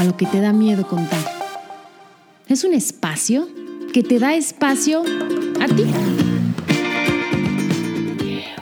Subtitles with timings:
[0.00, 1.20] a lo que te da miedo contar.
[2.48, 3.46] Es un espacio
[3.92, 5.02] que te da espacio
[5.60, 5.84] a ti.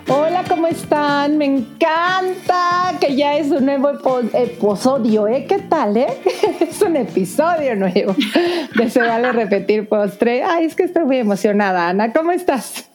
[0.09, 1.39] Hola, ¿cómo están?
[1.39, 3.89] Me encanta que ya es un nuevo
[4.33, 5.47] episodio, ¿eh?
[5.49, 6.09] ¿Qué tal, eh?
[6.61, 8.17] es un episodio nuevo
[8.75, 10.43] de Se Vale Repetir Postre.
[10.43, 12.13] Ay, es que estoy muy emocionada, Ana.
[12.13, 12.91] ¿Cómo estás?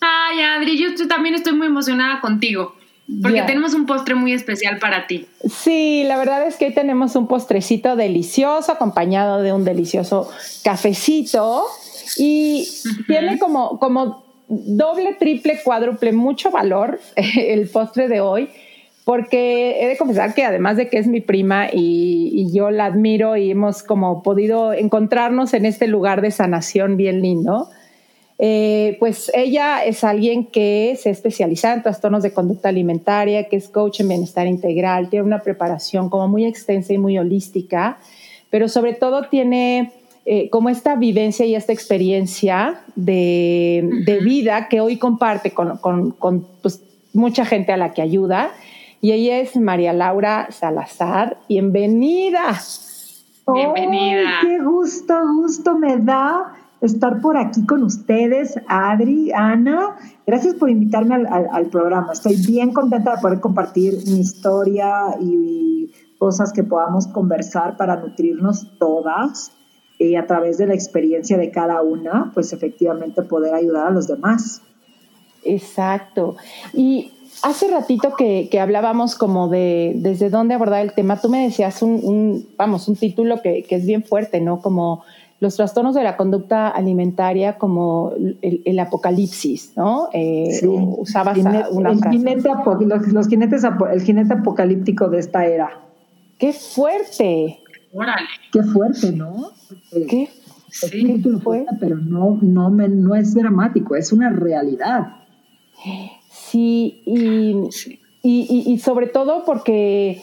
[0.00, 2.76] Ay, Adri, yo también estoy muy emocionada contigo.
[3.22, 5.26] Porque tenemos un postre muy especial para ti.
[5.48, 10.30] Sí, la verdad es que hoy tenemos un postrecito delicioso acompañado de un delicioso
[10.62, 11.64] cafecito.
[12.16, 12.66] Y
[13.06, 18.50] tiene como, como doble, triple, cuádruple, mucho valor el postre de hoy,
[19.04, 23.36] porque he de confesar que además de que es mi prima y, yo la admiro
[23.36, 27.68] y hemos como podido encontrarnos en este lugar de sanación bien lindo,
[28.38, 33.68] eh, pues ella es alguien que se especializa en trastornos de conducta alimentaria, que es
[33.68, 37.98] coach en bienestar integral, tiene una preparación como muy extensa y muy holística,
[38.50, 39.92] pero sobre todo tiene
[40.26, 46.16] eh, como esta vivencia y esta experiencia de, vida que hoy comparte con,
[46.60, 46.82] pues,
[47.12, 48.50] mucha gente a la que ayuda.
[49.00, 51.36] Y ella es María Laura Salazar.
[51.46, 52.58] Bienvenida.
[53.46, 54.30] Bienvenida.
[54.40, 56.54] qué gusto, gusto me da
[56.84, 59.96] estar por aquí con ustedes, Adri, Ana.
[60.26, 62.12] Gracias por invitarme al, programa.
[62.12, 68.78] Estoy bien contenta de poder compartir mi historia y cosas que podamos conversar para nutrirnos
[68.78, 69.52] todas
[69.98, 74.06] y a través de la experiencia de cada una, pues efectivamente poder ayudar a los
[74.06, 74.62] demás.
[75.44, 76.36] Exacto.
[76.72, 81.82] Y hace ratito que, hablábamos como de desde dónde abordar el tema, tú me decías
[81.82, 84.60] un, vamos, un título que, es bien fuerte, ¿no?
[84.60, 85.04] Como
[85.40, 90.08] los trastornos de la conducta alimentaria como el, apocalipsis, ¿no?
[90.12, 90.66] Eh, sí.
[90.66, 91.38] Usabas
[91.70, 92.48] una el Jinete,
[93.12, 93.62] los, jinetes,
[93.92, 95.80] el jinete apocalíptico de esta era.
[96.38, 97.60] ¡Qué fuerte!
[97.92, 98.26] Órale.
[98.52, 99.50] Qué fuerte, ¿no?
[100.08, 100.28] ¿Qué?
[100.74, 101.64] Sí, fue?
[101.78, 105.18] pero no, no, me, no es dramático, es una realidad.
[106.30, 107.68] Sí, y,
[108.22, 110.20] y, y, sobre todo porque,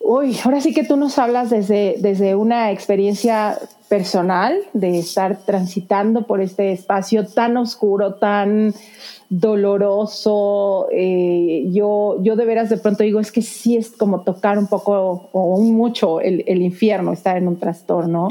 [0.00, 3.58] uy, ahora sí que tú nos hablas desde, desde una experiencia
[3.94, 8.74] personal de estar transitando por este espacio tan oscuro, tan
[9.28, 10.88] doloroso.
[10.90, 14.66] Eh, yo, yo de veras de pronto digo, es que sí es como tocar un
[14.66, 18.26] poco o mucho el, infierno, estar en un trastorno.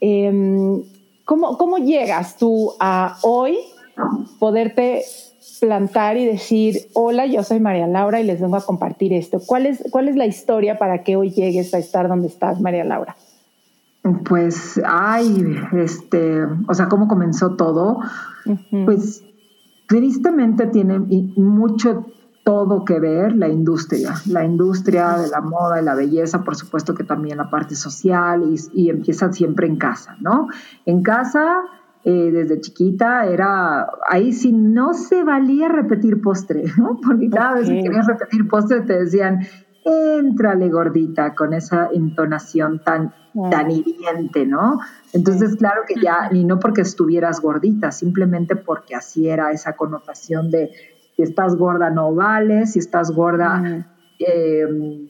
[0.00, 0.82] Em,
[1.26, 3.58] ¿cómo, ¿Cómo llegas tú a hoy
[4.38, 5.02] poderte
[5.60, 9.42] plantar y decir, hola, yo soy María Laura y les vengo a compartir esto?
[9.44, 12.84] ¿Cuál es, cuál es la historia para que hoy llegues a estar donde estás, María
[12.84, 13.14] Laura?
[14.02, 17.98] Pues, ay, este, o sea, ¿cómo comenzó todo?
[18.86, 19.24] Pues
[19.86, 22.06] tristemente tiene mucho
[22.44, 26.94] todo que ver la industria, la industria de la moda y la belleza, por supuesto
[26.94, 30.48] que también la parte social y, empieza siempre en casa, ¿no?
[30.86, 31.58] En casa,
[32.04, 36.98] eh, desde chiquita, era, ahí sí no se valía repetir postre, ¿no?
[37.06, 39.40] Porque cada vez que querías repetir postre te decían,
[39.84, 43.14] entrale gordita, con esa entonación tan,
[43.50, 44.80] tan hiriente, ¿no?
[45.12, 50.50] Entonces, claro que ya, y no porque estuvieras gordita, simplemente porque así era esa connotación
[50.50, 50.70] de
[51.16, 53.86] si estás gorda no vales, si estás gorda
[54.18, 55.08] em,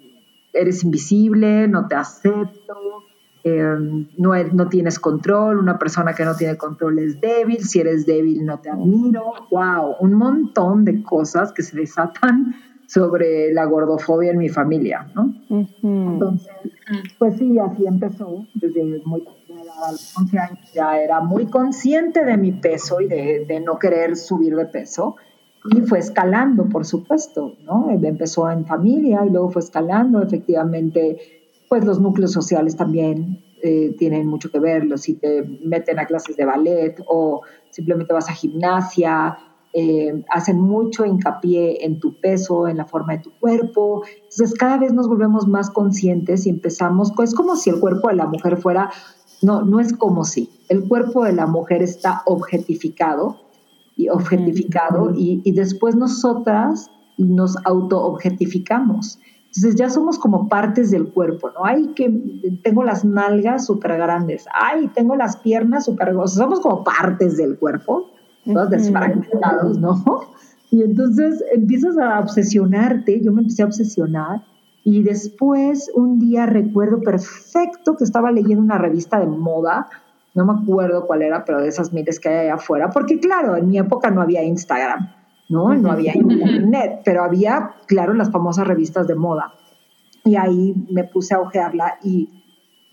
[0.52, 3.04] eres invisible, no te acepto,
[3.44, 8.06] em, no, no tienes control, una persona que no tiene control es débil, si eres
[8.06, 12.54] débil no te admiro, wow, un montón de cosas que se desatan
[12.90, 15.32] sobre la gordofobia en mi familia, ¿no?
[15.80, 16.50] Entonces,
[17.20, 19.22] pues sí, así empezó, desde muy
[19.86, 23.78] a los 11 años ya era muy consciente de mi peso y de, de, no
[23.78, 25.14] querer subir de peso.
[25.70, 27.90] Y fue escalando, por supuesto, ¿no?
[27.90, 30.20] Empezó en familia y luego fue escalando.
[30.20, 31.18] Efectivamente,
[31.68, 34.98] pues los núcleos sociales también eh, tienen mucho que ver.
[34.98, 39.38] Si te meten a clases de ballet o simplemente vas a gimnasia,
[39.72, 44.02] eh, hacen mucho hincapié en tu peso, en la forma de tu cuerpo.
[44.06, 48.16] Entonces cada vez nos volvemos más conscientes y empezamos, es como si el cuerpo de
[48.16, 48.90] la mujer fuera,
[49.42, 53.36] no, no es como si, el cuerpo de la mujer está objetificado
[53.96, 59.18] y objetificado y, y después nosotras nos auto-objetificamos.
[59.46, 61.64] Entonces ya somos como partes del cuerpo, ¿no?
[61.64, 62.08] Ay, que
[62.62, 67.58] tengo las nalgas súper grandes, ay, tengo las piernas súper gruesas, somos como partes del
[67.58, 68.10] cuerpo,
[68.44, 70.02] todos desfragmentados, ¿no?
[70.70, 74.42] Y entonces empiezas a obsesionarte, yo me empecé a obsesionar
[74.84, 79.88] y después un día recuerdo perfecto que estaba leyendo una revista de moda,
[80.34, 83.56] no me acuerdo cuál era, pero de esas miles que hay allá afuera, porque claro,
[83.56, 85.08] en mi época no había Instagram.
[85.50, 85.74] ¿no?
[85.74, 89.52] No había internet, pero había, claro, las famosas revistas de moda.
[90.24, 92.30] Y ahí me puse a ojearla y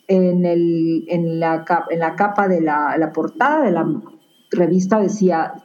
[0.08, 3.86] en, el, en, la, en la capa de la, la portada de la
[4.52, 5.64] revista decía,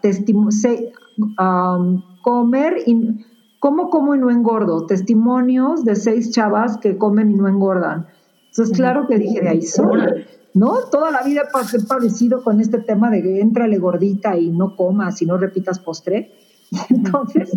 [1.39, 3.25] um, comer y,
[3.59, 4.87] ¿cómo como y no engordo?
[4.87, 8.07] Testimonios de seis chavas que comen y no engordan.
[8.51, 10.81] Entonces, claro que dije, de ahí soy, ¿no?
[10.91, 15.23] Toda la vida he padecido con este tema de que entrale gordita y no comas
[15.23, 16.33] y no repitas postre.
[16.91, 17.51] Entonces,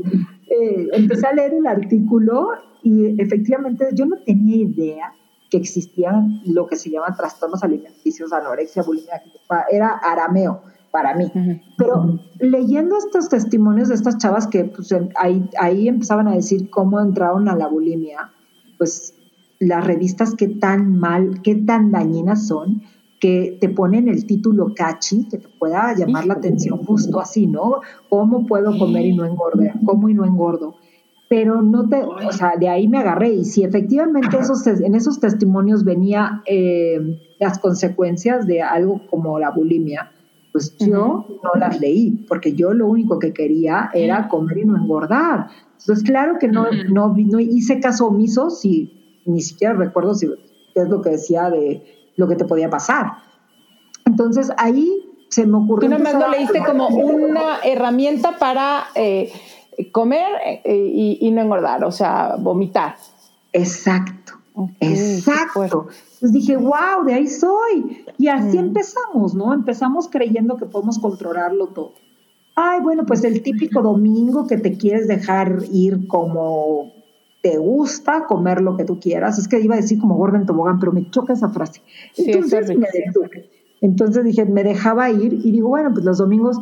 [0.48, 2.50] eh, empecé a leer el artículo
[2.81, 5.13] y efectivamente yo no tenía idea
[5.50, 9.22] que existían lo que se llama trastornos alimenticios, anorexia, bulimia,
[9.72, 10.62] era arameo
[10.95, 11.30] para mí.
[11.77, 17.01] Pero leyendo estos testimonios de estas chavas que pues, ahí, ahí empezaban a decir cómo
[17.01, 18.31] entraron a la bulimia,
[18.77, 19.13] pues
[19.59, 22.83] las revistas qué tan mal, qué tan dañinas son,
[23.19, 27.81] que te ponen el título catchy, que te pueda llamar la atención justo así, ¿no?
[28.07, 29.74] ¿Cómo puedo comer y no engordar?
[29.86, 30.75] ¿Cómo y no engordo?
[31.27, 35.19] Pero no te, o sea, de ahí me agarré y si efectivamente esos, en esos
[35.19, 40.12] testimonios venía eh, las consecuencias de algo como la bulimia,
[40.56, 44.78] pues yo no las leí, porque yo lo único que quería era comer y no
[44.78, 45.50] engordar.
[45.81, 50.31] Entonces, claro que no, no, no hice caso omiso, si ni siquiera recuerdo si
[50.74, 51.84] es lo que decía de
[52.16, 53.18] lo que te podía pasar.
[54.06, 54.90] Entonces ahí
[55.28, 55.90] se me ocurrió...
[55.90, 59.34] Tú nomás lo leíste como una herramienta para eh,
[59.92, 62.96] comer eh, y, no engordar, o sea, vomitar.
[63.51, 64.40] Exacto,
[64.80, 65.90] exacto.
[66.25, 68.04] Entonces dije, wow, de ahí soy.
[68.18, 69.54] Y así empezamos, ¿no?
[69.54, 71.94] Empezamos creyendo que podemos controlarlo todo.
[72.56, 76.94] Ay, bueno, pues el típico domingo que te quieres dejar ir como
[77.44, 79.38] te gusta comer lo que tú quieras.
[79.38, 81.81] Es que iba a decir como gorda en tobogán, pero me choca esa frase.
[82.18, 82.88] Entonces me
[83.81, 86.60] Entonces dije, me dejaba ir y digo, bueno, pues los domingos,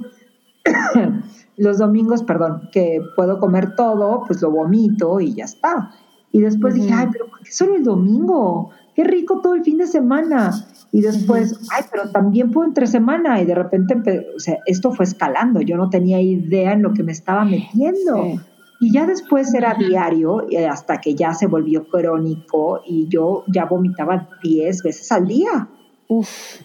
[1.57, 5.91] los domingos, perdón, que puedo comer todo, pues lo vomito y ya está.
[6.33, 8.71] Y después dije, ay, pero ¿por qué solo el domingo?
[8.95, 10.51] Qué rico todo el fin de semana.
[10.91, 13.41] Y después, ay, pero también puedo entre semana.
[13.41, 15.61] Y de repente, o sea, esto fue escalando.
[15.61, 18.39] Yo no tenía idea en lo que me estaba metiendo.
[18.79, 24.29] Y ya después era diario, hasta que ya se volvió crónico y yo ya vomitaba
[24.43, 25.69] 10 veces al día.
[26.09, 26.61] Uf.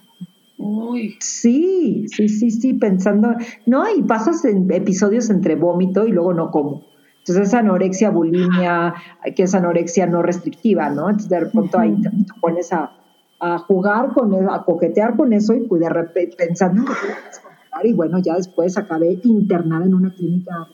[0.59, 1.15] Uy.
[1.21, 3.35] Sí, sí, sí, sí, pensando,
[3.67, 6.83] no, y pasas en episodios entre vómito y luego no como.
[7.29, 8.95] Entonces es anorexia, bulimia,
[9.37, 11.11] que es anorexia no restrictiva, ¿no?
[11.11, 12.11] Entonces de repente ahí te,
[12.41, 12.93] pones a,
[13.41, 16.85] a, jugar con eso, a coquetear con eso y pues de repente pensando
[17.85, 20.69] y bueno, ya después acabé internada en una clínica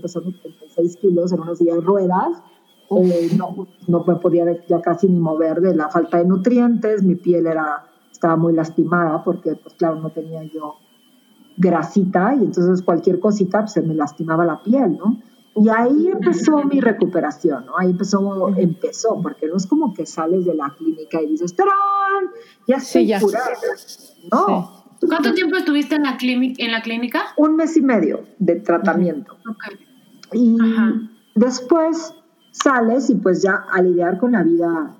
[0.00, 2.42] pesando 36 kilos en unos días ruedas.
[2.90, 7.16] Eh, no, no me podía ya casi ni mover de la falta de nutrientes, mi
[7.16, 10.76] piel era, estaba muy lastimada porque, pues claro, no tenía yo
[11.56, 15.20] grasita y entonces cualquier cosita pues, se me lastimaba la piel, ¿no?
[15.56, 17.78] Y ahí empezó mi recuperación, ¿no?
[17.78, 21.72] Ahí empezó, empezó, porque no es como que sales de la clínica y dices, ¡Tarán!
[22.68, 23.48] Ya estoy sí, curada.
[24.30, 24.76] No,
[25.08, 27.22] ¿Cuánto tiempo estuviste en la, en la clínica?
[27.36, 29.36] Un mes y medio de tratamiento.
[30.32, 30.56] Y
[31.34, 32.14] después
[32.50, 34.96] sales y pues ya a lidiar con la vida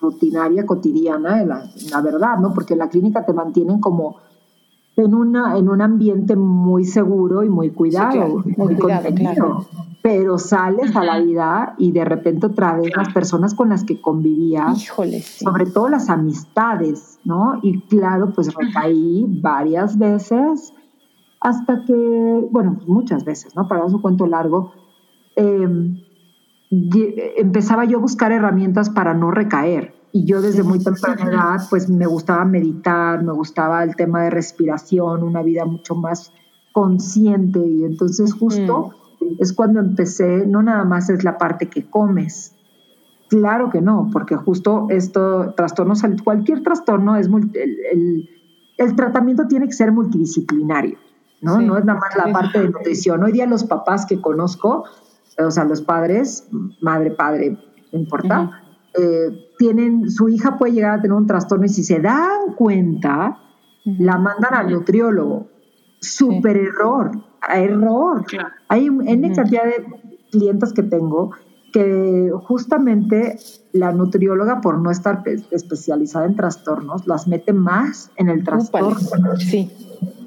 [0.00, 2.54] rutinaria, cotidiana, la, la verdad, ¿no?
[2.54, 4.20] Porque en la clínica te mantienen como
[5.02, 9.66] en, una, en un ambiente muy seguro y muy cuidado, muy, contenido.
[10.02, 14.00] Pero sales a la vida y de repente otra vez las personas con las que
[14.00, 17.58] convivías, sobre todo las amistades, ¿no?
[17.62, 20.72] Y claro, pues recaí varias veces
[21.40, 23.68] hasta que, bueno, muchas veces, ¿no?
[23.68, 24.72] Para un cuento largo,
[25.36, 25.98] em,
[26.70, 29.97] empezaba yo a buscar herramientas para no recaer.
[30.18, 34.30] Y yo desde muy temprana edad, pues me gustaba meditar, me gustaba el tema de
[34.30, 36.32] respiración, una vida mucho más
[36.72, 37.60] consciente.
[37.60, 38.94] Y entonces justo
[39.38, 42.52] es cuando empecé, no nada más es la parte que comes.
[43.28, 48.28] Claro que no, porque justo esto, trastornos, cualquier trastorno es, el,
[48.76, 50.98] el, tratamiento tiene que ser multidisciplinario,
[51.42, 51.60] ¿no?
[51.60, 53.22] no es nada más la parte de nutrición.
[53.22, 54.82] Hoy día los papás que conozco,
[55.38, 56.48] o sea, los padres,
[56.80, 57.56] madre, padre,
[57.92, 58.62] no importa,
[58.98, 63.38] eh, tienen, su hija puede llegar a tener un trastorno y si se dan cuenta,
[63.84, 65.48] la mandan al nutriólogo.
[66.00, 67.10] Súper error,
[67.48, 68.24] error.
[68.68, 69.84] Hay N cantidad de
[70.30, 73.38] clientes que tengo que que justamente
[73.72, 78.98] la nutrióloga, por no estar especializada en trastornos, las mete más en el trastorno.
[79.38, 79.70] Sí.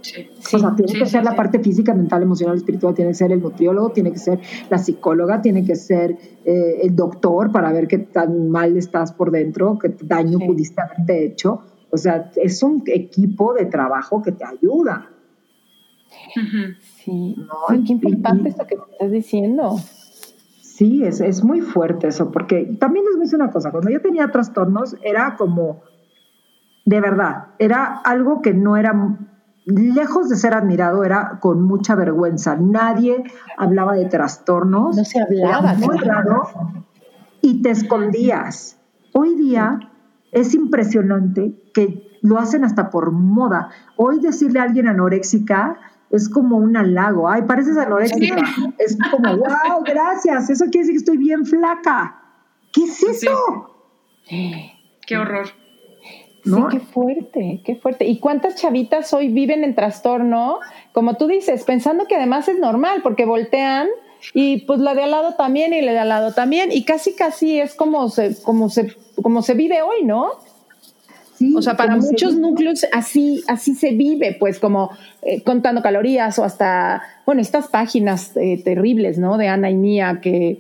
[0.02, 3.42] O sea, tiene que ser la parte física, mental, emocional, espiritual, tiene que ser el
[3.42, 4.40] nutriólogo, tiene que ser
[4.70, 9.32] la psicóloga, tiene que ser eh, el doctor para ver qué tan mal estás por
[9.32, 11.62] dentro, qué daño pudiste haberte hecho.
[11.92, 15.10] O sea, es un equipo de trabajo que te ayuda.
[17.04, 19.78] Sí, no, qué importante esto que estás diciendo.
[20.62, 23.92] Sí, es, es muy fuerte eso, porque también les voy a decir una cosa, cuando
[23.92, 25.82] yo tenía trastornos era como,
[26.86, 28.94] de verdad, era algo que no era,
[29.66, 32.56] lejos de ser admirado, era con mucha vergüenza.
[32.56, 33.24] Nadie
[33.58, 34.96] hablaba de trastornos.
[34.96, 35.74] No se hablaba.
[35.76, 36.44] muy raro
[37.42, 38.78] y te escondías.
[39.14, 39.80] Hoy día
[40.32, 43.70] es impresionante que lo hacen hasta por moda.
[43.98, 45.78] Hoy decirle a alguien anoréxica
[46.10, 47.30] es como un halago.
[47.30, 48.44] Ay, pareces anoréxica.
[48.78, 50.50] Es como, wow, gracias.
[50.50, 52.22] Eso quiere decir que estoy bien flaca.
[52.74, 53.76] ¿Qué es eso?
[54.28, 55.48] Qué horror.
[56.44, 58.06] Sí, qué fuerte, qué fuerte.
[58.06, 60.60] ¿Y cuántas chavitas hoy viven en trastorno?
[60.92, 63.88] Como tú dices, pensando que además es normal, porque voltean
[64.34, 67.14] y pues la de al lado también y la de al lado también, y casi
[67.14, 70.32] casi es como se, como se, como se vive hoy, ¿no?
[71.56, 76.44] o sea, para muchos núcleos así, así se vive, pues como eh, contando calorías o
[76.44, 79.38] hasta, bueno, estas páginas eh, terribles, ¿no?
[79.38, 80.60] De Ana y Mía que,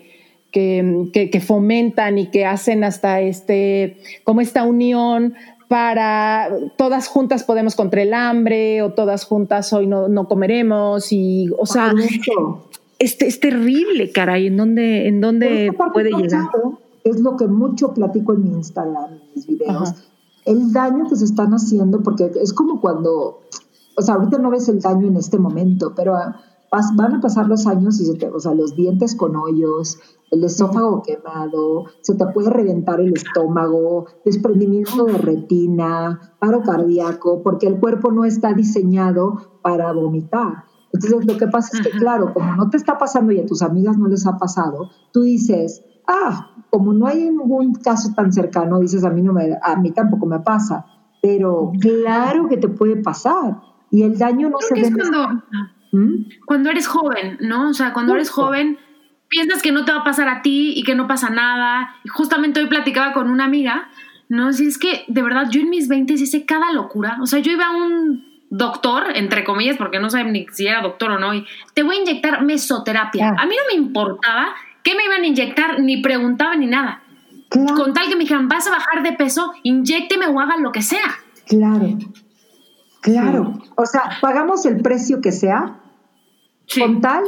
[0.51, 5.35] que, fomentan y que hacen hasta este, como esta unión
[5.71, 11.49] para todas juntas podemos contra el hambre o todas juntas hoy no, no comeremos y,
[11.57, 11.93] o sea,
[12.99, 16.49] es, es, terrible, caray, en dónde, en dónde puede llegar.
[17.05, 19.93] Es lo que mucho platico en mi Instagram, en mis videos.
[20.43, 23.39] El daño que se están haciendo, porque es como cuando,
[23.95, 26.17] o sea, ahorita no ves el daño en este momento, pero
[26.95, 29.99] van a pasar los años y se te, o sea, los dientes con hoyos,
[30.31, 37.67] el esófago quemado, se te puede reventar el estómago, desprendimiento de retina, paro cardíaco, porque
[37.67, 40.63] el cuerpo no está diseñado para vomitar.
[40.93, 43.61] Entonces, lo que pasa es que, claro, como no te está pasando y a tus
[43.61, 48.79] amigas no les ha pasado, tú dices, ah, como no hay ningún caso tan cercano,
[48.79, 50.85] dices, a mí, no me, a mí tampoco me pasa,
[51.21, 54.91] pero claro que te puede pasar y el daño no se ve.
[54.93, 55.43] Cuando,
[55.93, 56.29] ¿Mm?
[56.45, 57.69] cuando eres joven, ¿no?
[57.69, 58.77] O sea, cuando eres joven
[59.31, 61.95] piensas que no te va a pasar a ti y que no pasa nada.
[62.03, 63.89] Y justamente hoy platicaba con una amiga,
[64.27, 64.51] ¿no?
[64.51, 67.17] Si es que de verdad yo en mis 20 hice cada locura.
[67.21, 70.81] O sea, yo iba a un doctor, entre comillas, porque no saben ni si era
[70.81, 73.33] doctor o no, y te voy a inyectar mesoterapia.
[73.37, 77.01] A mí no me importaba qué me iban a inyectar, ni preguntaba ni nada.
[77.49, 80.81] Con tal que me dijeran, vas a bajar de peso, inyecteme o haga lo que
[80.81, 81.19] sea.
[81.47, 81.97] Claro,
[83.01, 83.53] claro.
[83.75, 85.80] O sea, pagamos el precio que sea
[86.79, 87.23] con tal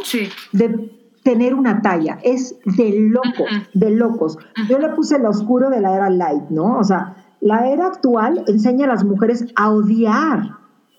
[0.52, 0.92] de
[1.24, 2.20] tener una talla.
[2.24, 4.38] Es de locos, de locos.
[4.70, 6.78] Yo le puse el oscuro de la era light, ¿no?
[6.78, 10.52] O sea, la era actual enseña a las mujeres a odiar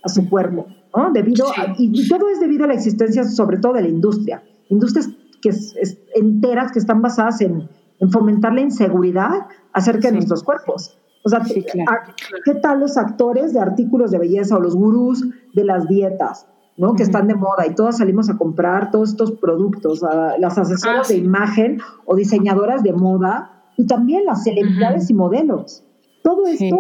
[0.03, 1.11] a su cuerpo, ¿no?
[1.13, 1.47] Debido
[1.79, 4.43] y todo es debido a la existencia, sobre todo de la industria.
[4.69, 5.09] Industrias
[5.41, 5.75] que es,
[6.15, 7.69] enteras que están basadas en,
[8.11, 10.99] fomentar la inseguridad acerca de nuestros cuerpos.
[11.25, 15.25] O sea, ¿qué tal los actores de artículos de belleza o los gurús
[15.55, 16.47] de las dietas,
[16.77, 16.95] ¿no?
[16.95, 20.03] Que están de moda y todos salimos a comprar todos estos productos,
[20.39, 25.85] las asesoras ah, de imagen o diseñadoras de moda y también las celebridades y modelos.
[26.23, 26.79] Todo esto,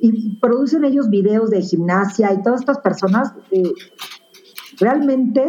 [0.00, 3.72] y producen ellos videos de gimnasia y todas estas personas eh,
[4.80, 5.44] realmente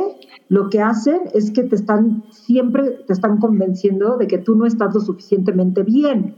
[0.48, 4.65] lo que hacen es que te están, siempre te están convenciendo de que tú no
[4.65, 6.36] estás lo suficientemente bien.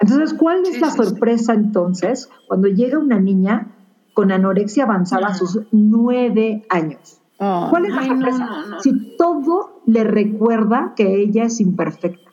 [0.00, 3.74] Entonces, ¿cuál es la sorpresa entonces cuando llega una niña
[4.18, 7.20] con anorexia avanzada a sus nueve años?
[7.38, 7.68] Ah.
[7.70, 8.48] ¿Cuál es la sorpresa?
[8.82, 12.28] Si todo le recuerda que ella es imperfecta.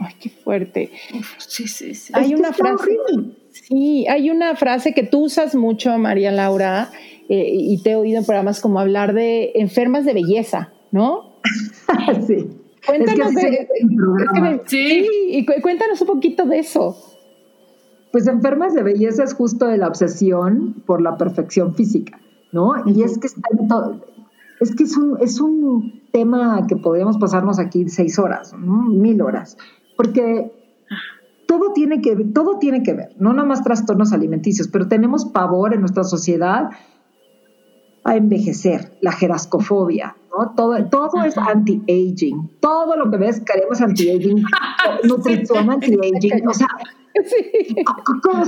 [0.00, 0.90] ay, qué fuerte.
[1.38, 2.12] sí, sí, sí.
[2.16, 2.98] Hay una frase.
[3.52, 6.90] Sí, hay una frase que tú usas mucho, María Laura,
[7.28, 11.36] eh, y te he oído en programas como hablar de enfermas de belleza, ¿no?
[12.26, 12.48] sí.
[12.84, 13.32] Cuéntanos,
[14.66, 15.08] sí.
[15.28, 17.13] y cuéntanos un poquito de eso.
[18.14, 22.20] Pues enfermas de belleza es justo de la obsesión por la perfección física,
[22.52, 22.74] ¿no?
[22.86, 24.04] Y es que está en todo,
[24.60, 29.58] es que es un, es un tema que podríamos pasarnos aquí seis horas, mil horas,
[29.96, 30.52] porque
[31.48, 35.74] todo tiene que todo tiene que ver, no nada más trastornos alimenticios, pero tenemos pavor
[35.74, 36.70] en nuestra sociedad
[38.04, 40.52] a envejecer, la jerascofobia, ¿no?
[40.54, 42.58] Todo, todo es anti-aging.
[42.60, 44.44] Todo lo que ves queremos anti-aging,
[45.02, 46.46] nutrición anti-aging.
[46.46, 46.68] O sea,
[48.22, 48.44] ¿cómo,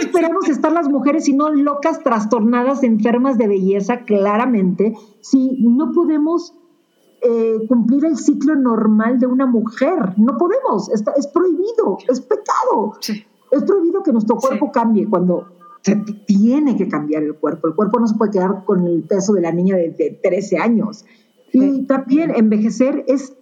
[0.00, 6.54] esperamos estar las mujeres si no locas, trastornadas, enfermas de belleza, claramente, si no podemos
[7.22, 10.14] eh, cumplir el ciclo normal de una mujer.
[10.16, 12.94] No podemos, está, es prohibido, es pecado.
[13.50, 15.48] Es prohibido que nuestro cuerpo cambie cuando
[15.82, 15.96] se
[16.26, 17.68] tiene que cambiar el cuerpo.
[17.68, 20.58] El cuerpo no se puede quedar con el peso de la niña de, de 13
[20.58, 21.04] años.
[21.52, 23.36] Y también envejecer es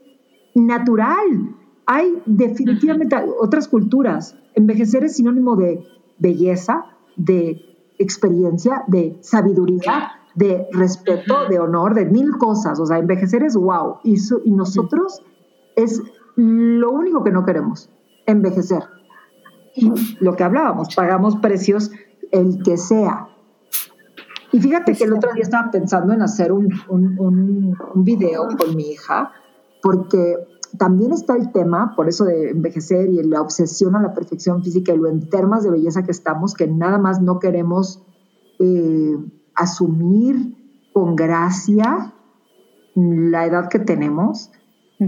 [0.55, 1.55] natural.
[1.91, 4.37] Hay definitivamente otras culturas.
[4.55, 5.83] Envejecer es sinónimo de
[6.19, 6.85] belleza,
[7.17, 7.63] de
[7.99, 12.79] experiencia, de sabiduría, de respeto, de honor, de mil cosas.
[12.79, 14.01] O sea, envejecer es wow.
[14.05, 15.23] Y, y nosotros
[15.77, 16.03] es
[16.37, 17.89] lo único que no queremos,
[18.27, 18.83] envejecer.
[19.75, 19.91] Y
[20.21, 21.91] lo que hablábamos, pagamos precios
[22.33, 23.29] el que sea.
[24.53, 28.47] Y fíjate que el otro día estaba pensando en hacer un, un, un, un video
[28.59, 29.33] con mi hija,
[29.81, 30.37] porque
[30.77, 34.93] también está el tema, por eso de envejecer y la obsesión a la perfección física
[34.93, 38.03] y lo enfermas de belleza que estamos, que nada más no queremos
[38.59, 39.17] eh,
[39.55, 42.13] asumir con gracia
[42.95, 44.51] la edad que tenemos,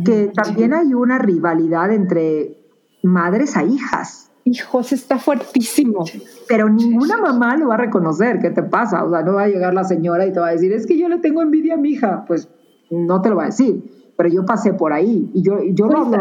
[0.05, 2.57] que también hay una rivalidad entre
[3.03, 4.31] madres a hijas.
[4.45, 6.05] Hijos, está fuertísimo.
[6.49, 8.39] Pero ninguna mamá lo va a reconocer.
[8.39, 9.05] ¿Qué te pasa?
[9.05, 10.97] O sea, no va a llegar la señora y te va a decir, es que
[10.97, 12.25] yo le tengo envidia a mi hija.
[12.27, 12.49] Pues
[12.91, 16.01] no te lo va a decir pero yo pasé por ahí y yo, yo lo
[16.01, 16.19] hablo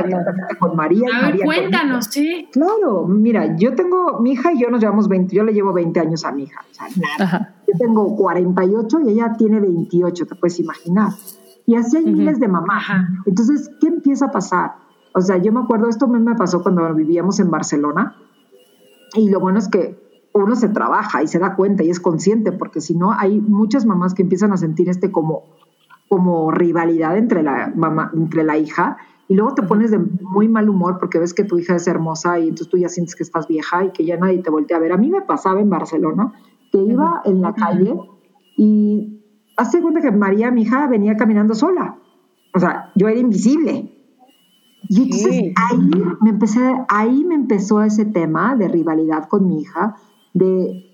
[0.58, 1.10] con María.
[1.14, 2.48] A ver, cuéntanos, sí.
[2.50, 6.00] Claro, mira, yo tengo, mi hija y yo nos llevamos 20, yo le llevo 20
[6.00, 6.88] años a mi hija, o sea,
[7.20, 7.56] nada.
[7.68, 11.12] Yo tengo 48 y ella tiene 28, te puedes imaginar.
[11.66, 12.86] Y así hay miles de mamás.
[13.26, 14.76] Entonces, ¿qué empieza a pasar?
[15.14, 18.16] O sea, yo me acuerdo, esto me pasó cuando vivíamos en Barcelona
[19.14, 20.00] y lo bueno es que
[20.34, 23.86] uno se trabaja y se da cuenta y es consciente, porque si no, hay muchas
[23.86, 25.44] mamás que empiezan a sentir este como
[26.10, 28.98] como rivalidad entre la mamá, entre la hija,
[29.30, 32.40] y luego te pones de muy mal humor porque ves que tu hija es hermosa
[32.40, 34.80] y entonces tú ya sientes que estás vieja y que ya nadie te voltea a
[34.80, 34.92] ver.
[34.92, 36.34] A mí me pasaba en Barcelona
[36.72, 37.96] que iba en la calle
[38.58, 39.22] y
[39.56, 41.96] hace cuenta que María, mi hija, venía caminando sola.
[42.56, 43.94] O sea, yo era invisible.
[44.90, 45.92] Y entonces ahí
[46.22, 49.96] me empecé, ahí me empezó ese tema de rivalidad con mi hija,
[50.34, 50.86] de,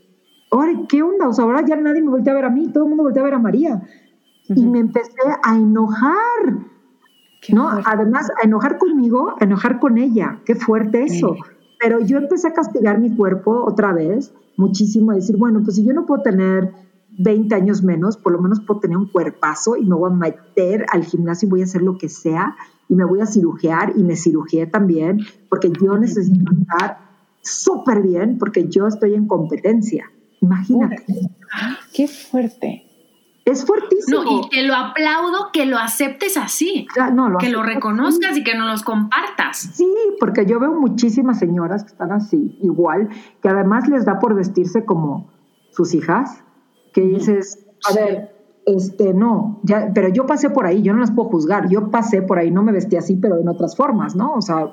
[0.52, 1.30] ahora, ¿qué onda?
[1.30, 3.22] O sea, ahora ya nadie me voltea a ver a mí, todo el mundo voltea
[3.22, 3.82] a ver a María
[4.50, 6.66] y me empecé a enojar.
[7.50, 7.70] ¿no?
[7.86, 10.40] Además, a enojar conmigo, a enojar con ella.
[10.46, 11.36] Qué fuerte eso.
[11.80, 15.86] Pero yo empecé a castigar mi cuerpo otra vez, muchísimo, a decir, bueno, pues si
[15.86, 16.74] yo no puedo tener
[17.18, 20.86] 20 años menos, por lo menos puedo tener un cuerpazo y me voy a meter
[20.92, 22.56] al gimnasio y voy a hacer lo que sea
[22.90, 27.00] y me voy a cirugiar y me cirugié también porque yo necesito estar
[27.42, 30.12] súper bien porque yo estoy en competencia.
[30.42, 31.06] Imagínate.
[31.94, 32.85] Qué fuerte.
[33.46, 34.24] Es fuertísimo.
[34.24, 36.88] No, y te lo aplaudo que lo aceptes así.
[37.40, 39.58] que lo reconozcas y que no los compartas.
[39.74, 39.88] Sí,
[40.20, 43.10] porque yo veo muchísimas señoras que están así, igual,
[43.44, 45.32] que además les da por vestirse como
[45.70, 46.44] sus hijas,
[46.92, 51.12] que dices, a ver, este, no, ya, pero yo pasé por ahí, yo no las
[51.12, 54.34] puedo juzgar, yo pasé por ahí, no me vestí así, pero en otras formas, ¿no?
[54.34, 54.72] O sea,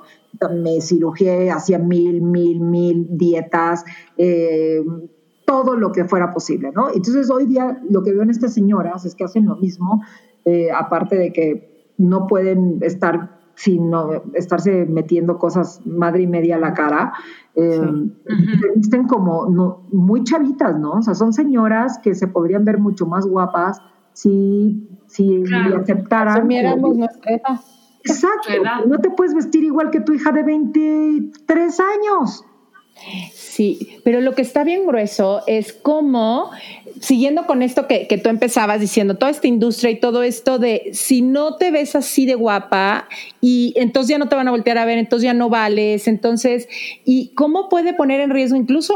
[0.51, 3.85] me cirugié, hacía mil, mil, mil dietas,
[4.17, 4.83] eh,
[5.47, 6.89] todo lo que fuera posible, ¿no?
[6.89, 10.03] Entonces hoy día lo que veo en estas señoras es que hacen lo mismo,
[10.45, 16.59] eh, aparte de que no pueden estar sino estarse metiendo cosas madre y media a
[16.59, 17.13] la cara,
[17.55, 17.81] eh,
[18.77, 20.93] visten como no, muy chavitas, ¿no?
[20.93, 23.81] O sea, son señoras que se podrían ver mucho más guapas
[24.15, 25.45] si, si
[25.79, 26.35] aceptaran.
[28.05, 28.51] Exacto.
[28.89, 32.45] No te puedes vestir igual que tu hija de 23 años.
[33.33, 36.51] Sí, pero lo que está bien grueso es cómo,
[37.01, 41.21] siguiendo con esto que, tú empezabas diciendo, toda esta industria y todo esto de si
[41.21, 43.09] no te ves así de guapa
[43.41, 46.69] y entonces ya no te van a voltear a ver, entonces ya no vales, entonces,
[47.05, 48.95] y cómo puede poner en riesgo incluso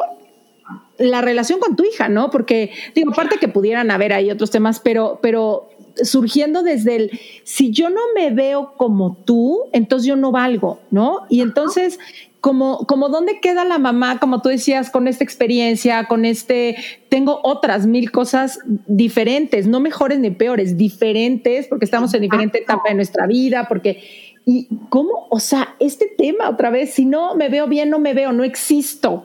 [0.98, 2.30] la relación con tu hija, ¿no?
[2.30, 5.68] Porque, digo, aparte que pudieran haber ahí otros temas, pero, pero
[6.02, 11.26] surgiendo desde el, si yo no me veo como tú, entonces yo no valgo, ¿no?
[11.28, 11.98] Y entonces
[12.46, 16.76] como, como dónde queda la mamá, como tú decías, con esta experiencia, con este,
[17.08, 22.88] tengo otras mil cosas diferentes, no mejores ni peores, diferentes, porque estamos en diferente etapa
[22.88, 24.00] de nuestra vida, porque,
[24.44, 28.14] y cómo, o sea, este tema otra vez, si no me veo bien, no me
[28.14, 29.24] veo, no existo.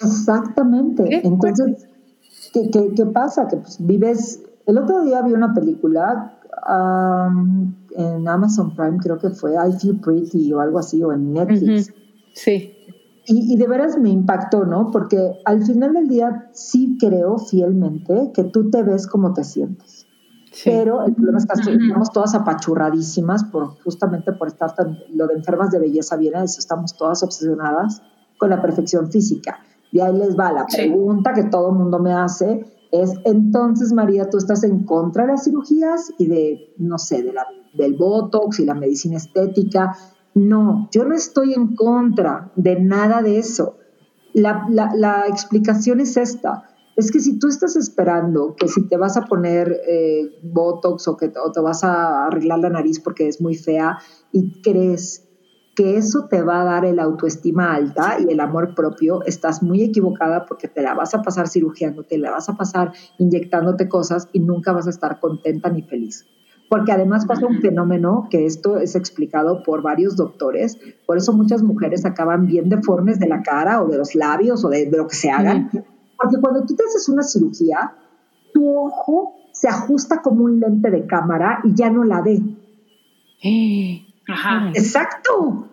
[0.00, 1.22] Exactamente.
[1.24, 1.88] Entonces,
[2.52, 3.48] ¿qué, qué, pasa?
[3.48, 6.38] Que pues, vives, el otro día vi una película
[7.96, 11.92] en Amazon Prime, creo que fue I Feel Pretty o algo así, o en Netflix.
[12.32, 12.76] Sí.
[13.26, 14.90] Y, de veras me impactó, ¿no?
[14.90, 20.06] Porque al final del día sí creo fielmente que tú te ves como te sientes.
[20.64, 25.34] Pero el problema es que estamos todas apachurradísimas por, justamente por estar tan, lo de
[25.34, 28.02] enfermas de belleza viene eso, estamos todas obsesionadas
[28.36, 29.60] con la perfección física.
[29.92, 34.28] Y ahí les va la pregunta que todo el mundo me hace, es entonces, María,
[34.28, 38.58] tú estás en contra de las cirugías y de, no sé, de la, del Botox
[38.60, 39.96] y la medicina estética.
[40.34, 43.76] No, yo no estoy en contra de nada de eso.
[44.32, 46.64] La, la, explicación es esta.
[46.96, 51.16] Es que si tú estás esperando que si te vas a poner eh, Botox o
[51.16, 53.98] que o te vas a arreglar la nariz porque es muy fea
[54.32, 55.26] y crees
[55.74, 59.82] que eso te va a dar el autoestima alta y el amor propio, estás muy
[59.82, 64.28] equivocada porque te la vas a pasar cirugiándote, te la vas a pasar inyectándote cosas
[64.32, 66.26] y nunca vas a estar contenta ni feliz.
[66.70, 71.64] Porque además pasa un fenómeno que esto es explicado por varios doctores, por eso muchas
[71.64, 75.16] mujeres acaban bien deformes de la cara o de los labios o de, lo que
[75.16, 75.68] se hagan.
[75.72, 77.92] Porque cuando tú te haces una cirugía,
[78.54, 82.40] tu ojo se ajusta como un lente de cámara y ya no la ve.
[84.28, 84.70] Ajá.
[84.72, 85.66] Exacto.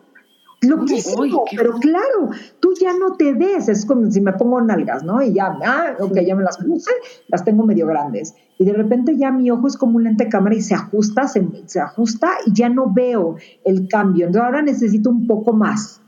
[0.61, 5.21] Loquísimo, pero claro, tú ya no te ves, es como si me pongo nalgas, ¿no?
[5.21, 6.89] Y ya, ah, ok, ya me las puse,
[7.27, 8.33] las tengo medio grandes.
[8.57, 11.27] Y de repente ya mi ojo es como un lente de cámara y se ajusta,
[11.27, 14.25] se, se ajusta y ya no veo el cambio.
[14.25, 16.01] Entonces ahora necesito un poco más.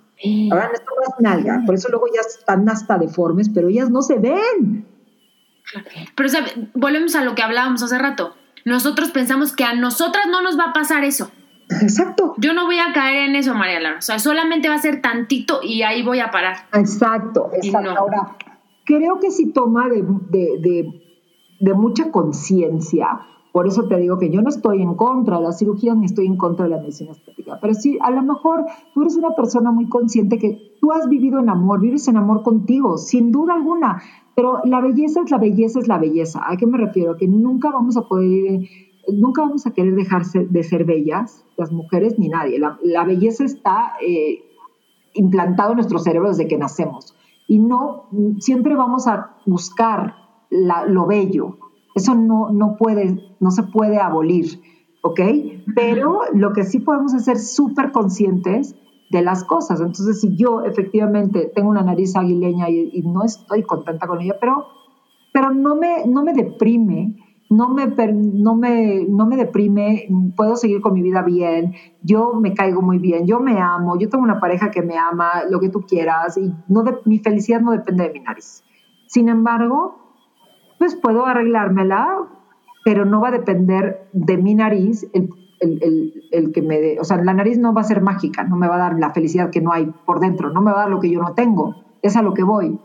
[0.51, 4.17] Ahora necesito más nalga, por eso luego ya están hasta deformes, pero ellas no se
[4.17, 4.85] ven.
[6.15, 6.29] Pero
[6.73, 8.35] volvemos a lo que hablábamos hace rato.
[8.65, 11.31] Nosotros pensamos que a nosotras no nos va a pasar eso.
[11.82, 12.34] Exacto.
[12.38, 13.97] Yo no voy a caer en eso, María Lara.
[13.99, 16.58] O sea, solamente va a ser tantito y ahí voy a parar.
[16.73, 17.91] Exacto, exacto.
[17.91, 18.36] Ahora,
[18.86, 20.03] creo que si toma de,
[21.60, 23.21] de, mucha conciencia.
[23.51, 26.27] Por eso te digo que yo no estoy en contra de la cirugía ni estoy
[26.27, 27.60] en contra de la medicina estética.
[27.60, 31.39] Pero sí, a lo mejor tú eres una persona muy consciente que tú has vivido
[31.39, 34.01] en amor, vives en amor contigo, sin duda alguna.
[34.36, 36.41] Pero la belleza es la belleza, es la belleza.
[36.45, 37.17] ¿A qué me refiero?
[37.17, 38.62] Que nunca vamos a poder
[39.13, 42.60] nunca vamos a querer dejarse de ser bellas, las mujeres ni nadie.
[42.60, 44.43] La, belleza está eh,
[45.13, 47.15] implantado en nuestro cerebro desde que nacemos.
[47.48, 50.15] Y no, siempre vamos a buscar
[50.50, 51.58] lo bello.
[51.95, 54.62] Eso no, no, puede, no se puede abolir,
[55.02, 55.19] ¿ok?
[55.76, 58.76] Pero lo que sí podemos es ser súper conscientes
[59.10, 59.82] de las cosas.
[59.82, 64.38] Entonces, si yo efectivamente tengo una nariz aguileña y, y, no estoy contenta con ella,
[64.39, 64.65] pero,
[65.34, 67.15] pero no, me, no me deprime
[67.49, 72.53] no me, no, me, no me deprime, puedo seguir con mi vida bien, yo me
[72.53, 75.69] caigo muy bien, yo me amo, yo tengo una pareja que me ama, lo que
[75.69, 78.63] tú quieras, y no mi felicidad no depende de mi nariz.
[79.07, 79.97] Sin embargo,
[80.77, 82.19] pues puedo arreglármela,
[82.85, 87.33] pero no va a depender de mi nariz el, que me dé, o sea, la
[87.33, 89.73] nariz no va a ser mágica, no me va a dar la felicidad que no
[89.73, 92.21] hay por dentro, no me va a dar lo que yo no tengo, es a
[92.21, 92.79] lo que voy.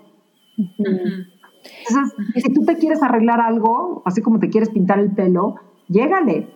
[1.88, 5.56] Entonces, si tú te quieres arreglar algo, así como te quieres pintar el pelo,
[5.88, 6.48] llégale.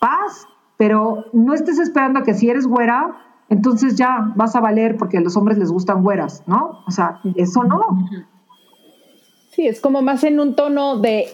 [0.00, 3.16] Paz, pero no estés esperando que si eres güera,
[3.48, 6.82] entonces ya vas a valer porque a los hombres les gustan güeras, ¿no?
[6.86, 8.08] O sea, eso no.
[9.50, 11.26] Sí, es como más en un tono de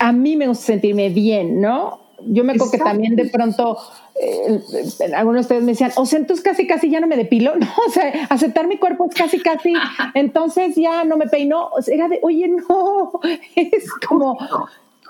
[0.00, 2.03] a mí me gusta sentirme bien, ¿no?
[2.20, 3.78] Yo me acuerdo que también de pronto
[4.20, 4.60] eh,
[5.14, 7.66] algunos de ustedes me decían, o sea, entonces casi, casi ya no me depilo, ¿no?
[7.86, 9.72] O sea, aceptar mi cuerpo es casi, casi,
[10.14, 11.68] entonces ya no me peino.
[11.68, 13.12] O sea, era de, oye, no,
[13.56, 14.38] es como,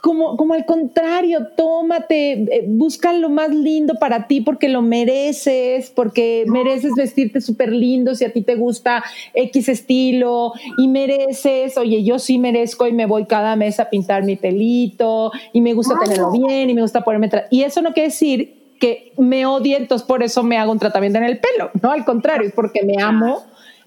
[0.04, 5.88] como, como al contrario, tómate, eh, busca lo más lindo para ti porque lo mereces,
[5.88, 12.04] porque mereces vestirte súper lindo si a ti te gusta X estilo y mereces, oye,
[12.04, 15.98] yo sí merezco y me voy cada mes a pintar mi pelito y me gusta
[15.98, 17.30] tenerlo bien y me gusta ponerme...
[17.48, 21.16] Y eso no quiere decir que me odie, entonces por eso me hago un tratamiento
[21.16, 23.42] en el pelo, no al contrario, es porque me amo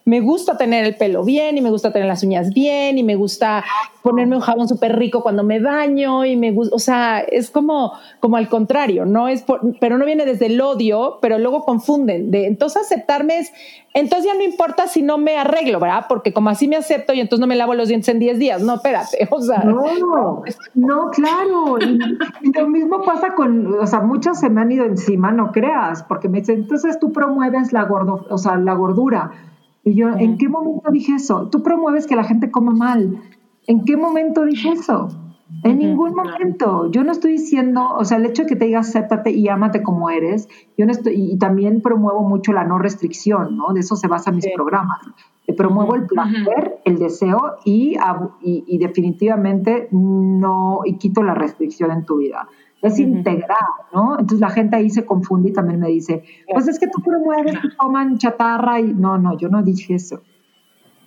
[0.08, 3.18] me gusta tener el pelo bien y me gusta tener las uñas bien y me
[3.18, 3.66] gusta
[4.02, 7.92] ponerme un jabón súper rico cuando me baño y me gusta, o sea, es como,
[8.22, 9.44] como al contrario, no es
[9.82, 13.52] pero no viene desde el odio, pero luego confunden de entonces aceptarme es,
[13.94, 16.06] entonces ya no importa si no me arreglo, ¿verdad?
[16.08, 18.62] Porque como así me acepto y entonces no me lavo los dientes en 10 días,
[18.62, 19.58] no, espérate, o sea.
[19.66, 20.42] No,
[20.74, 21.80] no, claro.
[21.82, 26.04] Y, lo mismo pasa con, o sea, muchos se me han ido encima, no creas,
[26.04, 29.32] porque me dicen, entonces tú promueves la gordo, o sea, la gordura
[29.88, 31.48] y yo, ¿en qué momento dije eso?
[31.50, 33.22] Tú promueves que la gente coma mal.
[33.68, 35.08] ¿En qué momento dije eso?
[35.64, 36.92] En ningún momento.
[36.92, 39.84] Yo no estoy diciendo, o sea, el hecho de que te diga acéptate y ámate
[39.84, 43.72] como eres, yo no estoy, y también promuevo mucho la no restricción, ¿no?
[43.72, 45.00] De eso se basa mis programas.
[45.56, 47.96] promuevo el placer, el deseo y,
[48.42, 52.50] y, y, definitivamente no, y quito la restricción en tu vida
[52.82, 53.58] es integral,
[53.94, 54.12] ¿no?
[54.14, 57.58] Entonces la gente ahí se confunde y también me dice, pues es que tú promueves
[57.60, 60.22] que toman chatarra y no, no, yo no dije eso.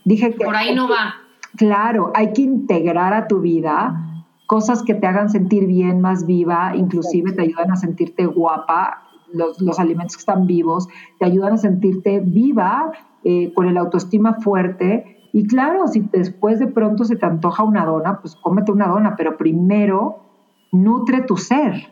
[0.05, 0.45] Dije que...
[0.45, 1.15] Por ahí no va.
[1.57, 4.07] Claro, hay que integrar a tu vida
[4.47, 9.61] cosas que te hagan sentir bien, más viva, inclusive te ayudan a sentirte guapa, los,
[9.61, 10.89] los alimentos que están vivos,
[11.21, 12.91] te ayudan a sentirte viva,
[13.23, 17.85] eh, con el autoestima fuerte, Y claro, si después de pronto se te antoja una
[17.87, 20.30] dona, pues cómete una dona, pero primero
[20.73, 21.89] nutre tu ser.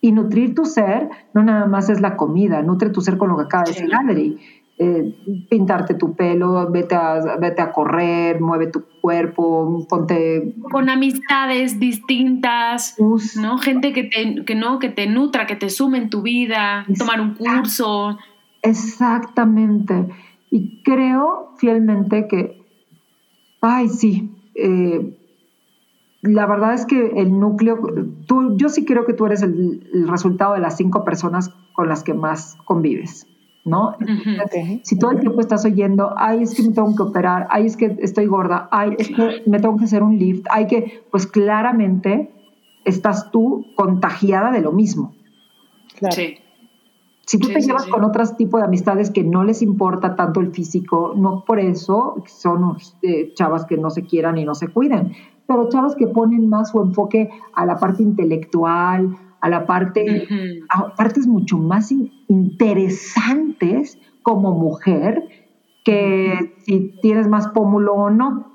[0.00, 3.36] Y nutrir tu ser no nada más es la comida, nutre tu ser con lo
[3.36, 4.38] que acaba de decir Adri.
[4.80, 5.12] Eh,
[5.50, 10.54] pintarte tu pelo, vete a, vete a correr, mueve tu cuerpo, ponte...
[10.70, 12.94] Con amistades distintas,
[13.40, 13.58] ¿no?
[13.58, 17.20] Gente que te, que no, que te nutra, que te sume en tu vida, tomar
[17.20, 18.18] un curso.
[18.62, 20.06] Exactamente.
[20.48, 22.62] Y creo fielmente que,
[23.60, 25.17] ay, sí, eh,
[26.22, 27.78] la verdad es que el núcleo,
[28.26, 32.02] tú, yo sí creo que tú eres el, resultado de las cinco personas con las
[32.02, 33.26] que más convives.
[33.64, 33.96] ¿no?
[34.82, 37.76] Si todo el tiempo estás oyendo, ay, es que me tengo que operar, ay, es
[37.76, 41.26] que estoy gorda, ay, es que me tengo que hacer un lift, hay que, pues
[41.26, 42.32] claramente
[42.86, 45.14] estás tú contagiada de lo mismo.
[45.98, 46.14] Claro.
[46.16, 46.38] Sí.
[47.28, 50.50] Si tú te llevas con otros tipos de amistades que no les importa tanto el
[50.50, 55.12] físico, no por eso son eh, chavas que no se quieran y no se cuiden,
[55.46, 60.26] pero chavas que ponen más su enfoque a la parte intelectual, a la parte,
[60.70, 61.92] a partes mucho más
[62.28, 65.28] interesantes como mujer
[65.84, 68.52] que si tienes más pómulo o no.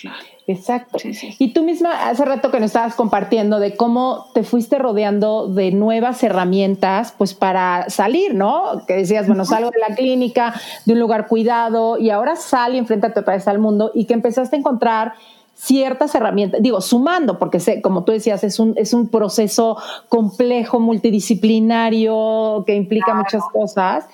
[0.00, 0.29] Claro.
[0.50, 0.98] Exacto.
[1.38, 5.70] Y tú misma, hace rato que nos estabas compartiendo de cómo te fuiste rodeando de
[5.70, 8.82] nuevas herramientas, pues para salir, ¿no?
[8.86, 10.54] Que decías, bueno, salgo de la clínica,
[10.86, 14.14] de un lugar cuidado, y ahora sal y enfréntate otra vez al mundo, y que
[14.14, 15.14] empezaste a encontrar
[15.54, 19.76] ciertas herramientas, digo, sumando, porque sé, como tú decías, es un, es un proceso
[20.08, 24.06] complejo, multidisciplinario, que implica muchas cosas.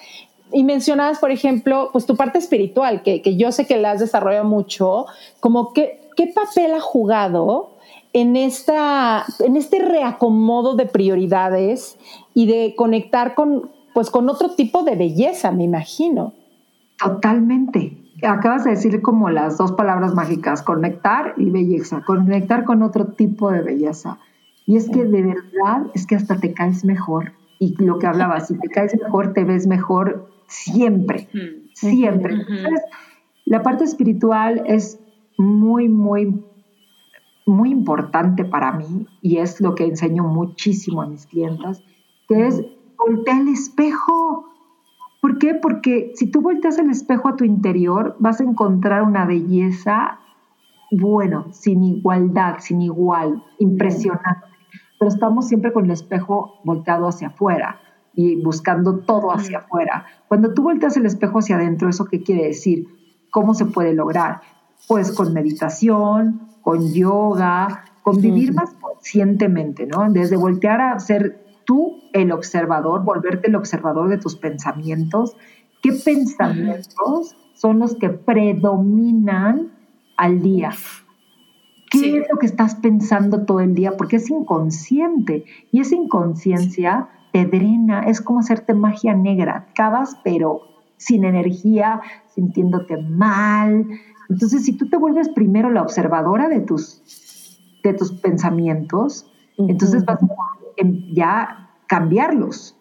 [0.52, 4.00] Y mencionabas, por ejemplo, pues tu parte espiritual, que, que yo sé que la has
[4.00, 5.06] desarrollado mucho,
[5.38, 7.76] como que, ¿qué papel ha jugado
[8.12, 11.98] en, esta, en este reacomodo de prioridades
[12.34, 16.32] y de conectar con, pues, con otro tipo de belleza, me imagino?
[16.98, 23.08] Totalmente acabas de decir como las dos palabras mágicas, conectar y belleza, conectar con otro
[23.08, 24.18] tipo de belleza.
[24.66, 27.32] Y es que de verdad es que hasta te caes mejor.
[27.58, 31.28] Y lo que hablaba, si te caes mejor, te ves mejor siempre,
[31.74, 32.34] siempre.
[32.34, 32.82] Entonces,
[33.44, 34.98] la parte espiritual es
[35.36, 36.44] muy, muy,
[37.46, 41.82] muy importante para mí y es lo que enseño muchísimo a mis clientas,
[42.28, 42.62] que es
[42.98, 44.46] voltea el espejo
[45.26, 45.54] ¿Por qué?
[45.54, 50.20] Porque si tú volteas el espejo a tu interior, vas a encontrar una belleza,
[50.92, 54.46] bueno, sin igualdad, sin igual, impresionante.
[55.00, 57.80] Pero estamos siempre con el espejo volteado hacia afuera
[58.14, 60.06] y buscando todo hacia afuera.
[60.28, 62.86] Cuando tú volteas el espejo hacia adentro, ¿eso qué quiere decir?
[63.32, 64.42] ¿Cómo se puede lograr?
[64.88, 70.10] Pues con meditación, con yoga, con vivir más conscientemente, ¿no?
[70.12, 75.36] Desde voltear a ser tú el observador, volverte el observador de tus pensamientos.
[75.82, 79.72] ¿Qué pensamientos son los que predominan
[80.16, 80.70] al día?
[81.90, 83.96] ¿Qué es lo que estás pensando todo el día?
[83.96, 90.62] Porque es inconsciente y esa inconsciencia te drena, es como hacerte magia negra, acabas pero
[90.96, 92.00] sin energía,
[92.34, 93.86] sintiéndote mal.
[94.28, 97.02] Entonces, si tú te vuelves primero la observadora de tus,
[97.82, 100.28] de tus pensamientos, entonces vas a
[101.12, 102.76] ya cambiarlos,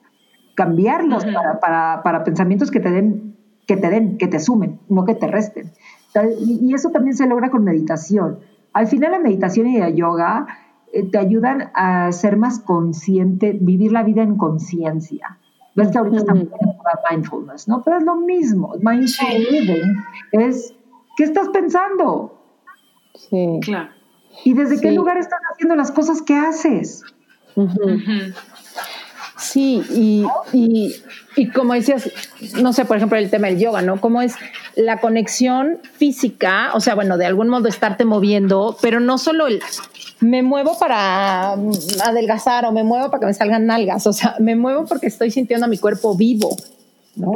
[0.56, 1.26] cambiarlos
[1.62, 5.72] para, pensamientos que te den, que te den, que te sumen, no que te resten.
[6.40, 8.40] Y, eso también se logra con meditación.
[8.74, 10.48] Al final la meditación y el yoga
[10.94, 15.40] eh, te ayudan a ser más consciente, vivir la vida en conciencia.
[15.76, 16.48] Ves que ahorita estamos
[17.12, 17.82] mindfulness, ¿no?
[17.84, 18.74] Pero es lo mismo.
[18.82, 19.98] Mindful living
[20.32, 20.74] es,
[21.16, 22.42] ¿qué estás pensando?
[23.16, 23.60] Sí.
[23.62, 23.90] Claro.
[24.44, 27.04] ¿Y desde qué lugar estás haciendo las cosas que haces?
[29.38, 30.26] Sí, y,
[31.36, 32.10] y, como decías,
[32.62, 34.00] no sé, por ejemplo, el tema del yoga, ¿no?
[34.00, 34.36] Cómo es
[34.76, 39.62] la conexión física, o sea, bueno, de algún modo estarte moviendo, pero no solo el
[40.22, 41.54] me muevo para
[42.04, 45.32] adelgazar o me muevo para que me salgan nalgas, o sea, me muevo porque estoy
[45.32, 46.56] sintiendo a mi cuerpo vivo,
[47.16, 47.34] ¿no?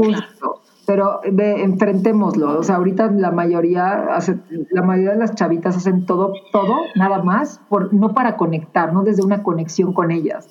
[0.90, 2.58] Pero ve, enfrentémoslo.
[2.58, 4.40] O sea, ahorita la mayoría, hace,
[4.72, 9.04] la mayoría de las chavitas hacen todo, todo, nada más, por, no para conectar, no
[9.04, 10.50] desde una conexión con ellas.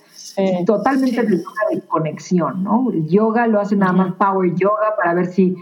[0.65, 1.43] Totalmente de
[1.89, 2.89] conexión, ¿no?
[2.93, 5.57] El yoga lo hace nada más power yoga para ver si,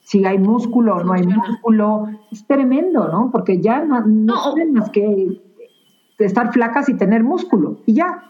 [0.00, 2.08] si hay músculo o no hay músculo.
[2.32, 3.28] Es tremendo, ¿no?
[3.30, 5.38] Porque ya no, no, más que
[6.18, 8.24] estar flacas y tener músculo y ya.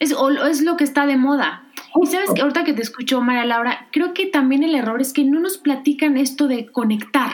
[0.00, 0.16] Es,
[0.48, 1.67] es lo que está de moda
[2.02, 5.12] y sabes que ahorita que te escucho, María Laura, creo que también el error es
[5.12, 7.32] que no nos platican esto de conectar.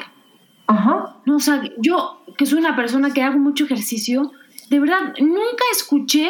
[0.67, 1.17] Ajá.
[1.27, 4.33] No, o sea, yo, que soy una persona que hago mucho ejercicio,
[4.71, 6.29] de verdad, nunca escuché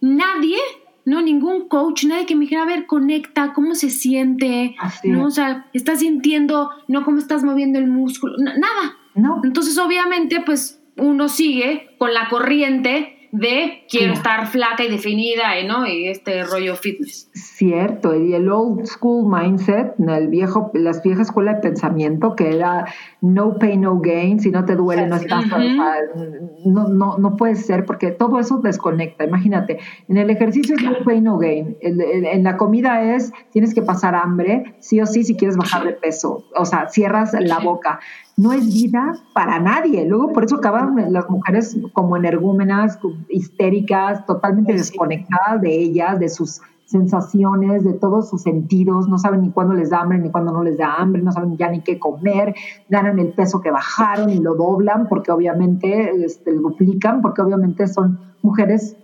[0.00, 0.58] nadie
[1.04, 5.26] no, ningún coach, nadie que me dijera, a ver, conecta, cómo se siente, ¿no?
[5.26, 8.96] O sea, estás sintiendo, no cómo estás moviendo el músculo, nada.
[9.14, 9.40] No.
[9.42, 15.86] Entonces, obviamente, pues uno sigue con la corriente de quiero estar flaca y definida, ¿no?
[15.86, 17.30] Y este rollo fitness.
[17.32, 22.84] Cierto, y el old school mindset, el viejo, las viejas escuela de pensamiento que era
[23.22, 27.86] no pain, no gain, si no te duele, no estás, no, no, no puede ser
[27.86, 29.24] porque todo eso desconecta.
[29.24, 31.78] Imagínate, en el ejercicio es no pain, no gain.
[31.80, 35.92] En, la comida es tienes que pasar hambre, sí o sí, si quieres bajar de
[35.92, 36.44] peso.
[36.54, 37.98] O sea, cierras la boca
[38.42, 40.04] no es vida para nadie.
[40.04, 46.60] Luego por eso acaban las mujeres como energúmenas, histéricas, totalmente desconectadas de ellas, de sus
[46.86, 50.62] sensaciones, de todos sus sentidos, no saben ni cuándo les da hambre ni cuándo no
[50.62, 52.54] les da hambre, no saben ya ni qué comer,
[52.90, 57.86] ganan el peso que bajaron y lo doblan porque obviamente este, lo duplican, porque obviamente
[57.86, 58.96] son mujeres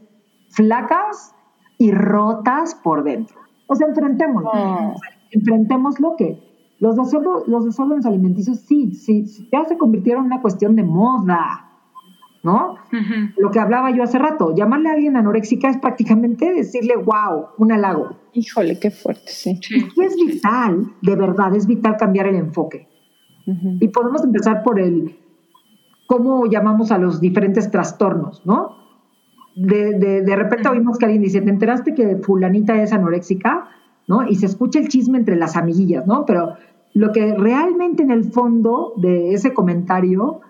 [0.50, 1.34] flacas
[1.78, 3.38] y rotas por dentro.
[3.68, 4.94] O sea, enfrentémoslo, ah.
[5.30, 6.47] enfrentémoslo que
[6.80, 11.68] los desórdenes, los desórdenes alimenticios sí, sí, ya se convirtieron en una cuestión de moda,
[12.42, 12.76] ¿no?
[13.36, 17.72] Lo que hablaba yo hace rato, llamarle a alguien anoréxica es prácticamente decirle, wow, un
[17.72, 18.16] halago.
[18.32, 19.58] Híjole, qué fuerte, sí.
[19.70, 22.88] Y es vital, de verdad, es vital cambiar el enfoque.
[23.80, 25.16] Y podemos empezar por el,
[26.06, 28.76] cómo llamamos a los diferentes trastornos, ¿no?
[29.56, 33.68] De, de, de repente oímos que alguien dice, ¿te enteraste que fulanita es anoréxica?
[34.08, 34.26] ¿No?
[34.26, 36.24] Y se escucha el chisme entre las amiguillas, ¿no?
[36.26, 36.54] Pero
[36.94, 40.40] lo que realmente en el fondo de ese comentario,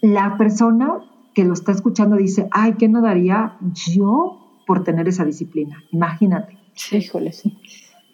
[0.00, 1.00] la persona
[1.34, 3.58] que lo está escuchando dice, ay, ¿qué no daría
[3.94, 5.82] yo por tener esa disciplina?
[5.90, 6.56] Imagínate.
[6.92, 7.58] Híjole, sí.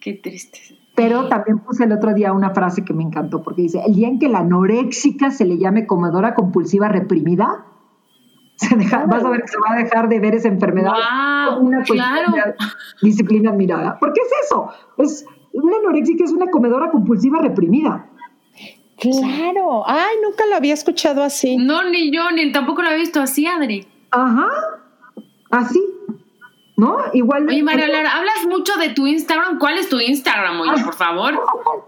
[0.00, 0.58] Qué triste.
[0.94, 4.08] Pero también puse el otro día una frase que me encantó, porque dice, el día
[4.08, 7.66] en que la anoréxica se le llame comedora compulsiva reprimida,
[9.08, 10.92] vas a ver que se va a dejar de ver esa enfermedad
[11.48, 12.32] como una claro.
[13.02, 13.98] disciplina admirada.
[13.98, 14.70] ¿Por qué es eso?
[14.98, 18.06] Es una anorexia es una comedora compulsiva reprimida.
[18.98, 19.82] Claro.
[19.86, 21.56] Ay, nunca lo había escuchado así.
[21.56, 23.86] No, ni yo, ni tampoco lo había visto así, Adri.
[24.10, 24.48] Ajá.
[25.50, 25.80] Así.
[26.76, 26.98] ¿No?
[27.12, 27.48] Igual.
[27.48, 29.58] Oye, María Lara, hablas mucho de tu Instagram.
[29.58, 31.34] ¿Cuál es tu Instagram, oye, por favor?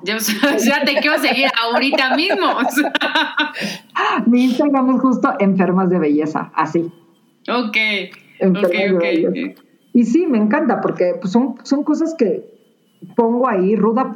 [0.03, 0.16] Yo,
[0.66, 2.46] ya te quiero seguir ahorita mismo.
[4.27, 6.90] Mi Instagram es justo Enfermas de Belleza, así.
[7.48, 7.77] Ok.
[8.40, 9.55] okay, okay.
[9.92, 12.44] Y sí, me encanta porque pues, son, son cosas que
[13.14, 14.14] pongo ahí, ruda.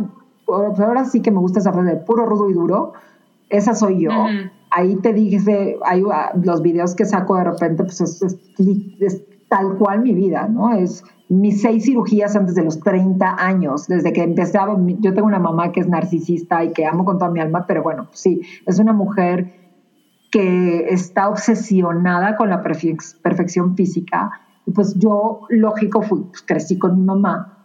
[0.49, 2.93] Ahora sí que me gusta esa frase de puro, rudo y duro.
[3.49, 4.13] Esa soy yo.
[4.71, 9.77] Ahí te dije, hay, ah, los videos que saco de repente, pues es, es tal
[9.77, 10.73] cual mi vida, ¿no?
[10.75, 15.39] Es mis seis cirugías antes de los 30 años, desde que empezaba, yo tengo una
[15.39, 18.79] mamá que es narcisista y que amo con toda mi alma, pero bueno, sí, es
[18.79, 19.53] una mujer
[20.31, 24.31] que está obsesionada con la perfección física.
[24.65, 27.62] Y pues yo, lógico, fui, pues, crecí con mi mamá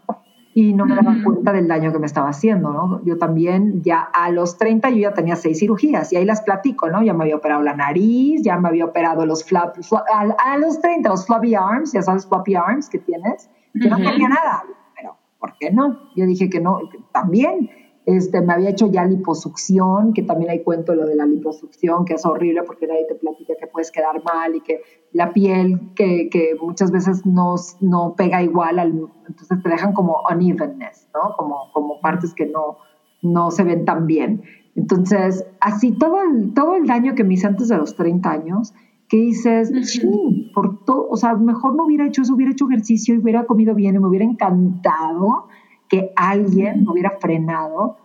[0.57, 2.99] y no me daba cuenta del daño que me estaba haciendo, ¿no?
[3.05, 6.89] Yo también, ya a los 30 yo ya tenía seis cirugías y ahí las platico,
[6.89, 7.03] ¿no?
[7.03, 9.75] Ya me había operado la nariz, ya me había operado los flap,
[10.11, 14.29] a, los 30 los floppy arms, ya sabes, floppy arms que tienes, que no tenía
[14.29, 14.63] nada,
[14.95, 16.09] pero ¿por qué no?
[16.15, 16.79] Yo dije que no,
[17.13, 17.69] también
[18.07, 22.13] este, me había hecho ya liposucción, que también hay cuento lo de la liposucción, que
[22.13, 24.79] es horrible porque nadie te platica que puedes quedar mal y que
[25.11, 28.93] la piel que, que muchas veces no, no pega igual, al,
[29.27, 31.35] entonces te dejan como unevenness, ¿no?
[31.35, 32.77] Como, como partes que no,
[33.21, 34.41] no se ven tan bien.
[34.75, 38.73] Entonces, así todo el, todo el daño que me hice antes de los 30 años,
[39.09, 43.15] que dices, sí, por todo, o sea, mejor no hubiera hecho eso, hubiera hecho ejercicio
[43.15, 45.49] y hubiera comido bien y me hubiera encantado
[45.89, 47.97] que alguien me hubiera frenado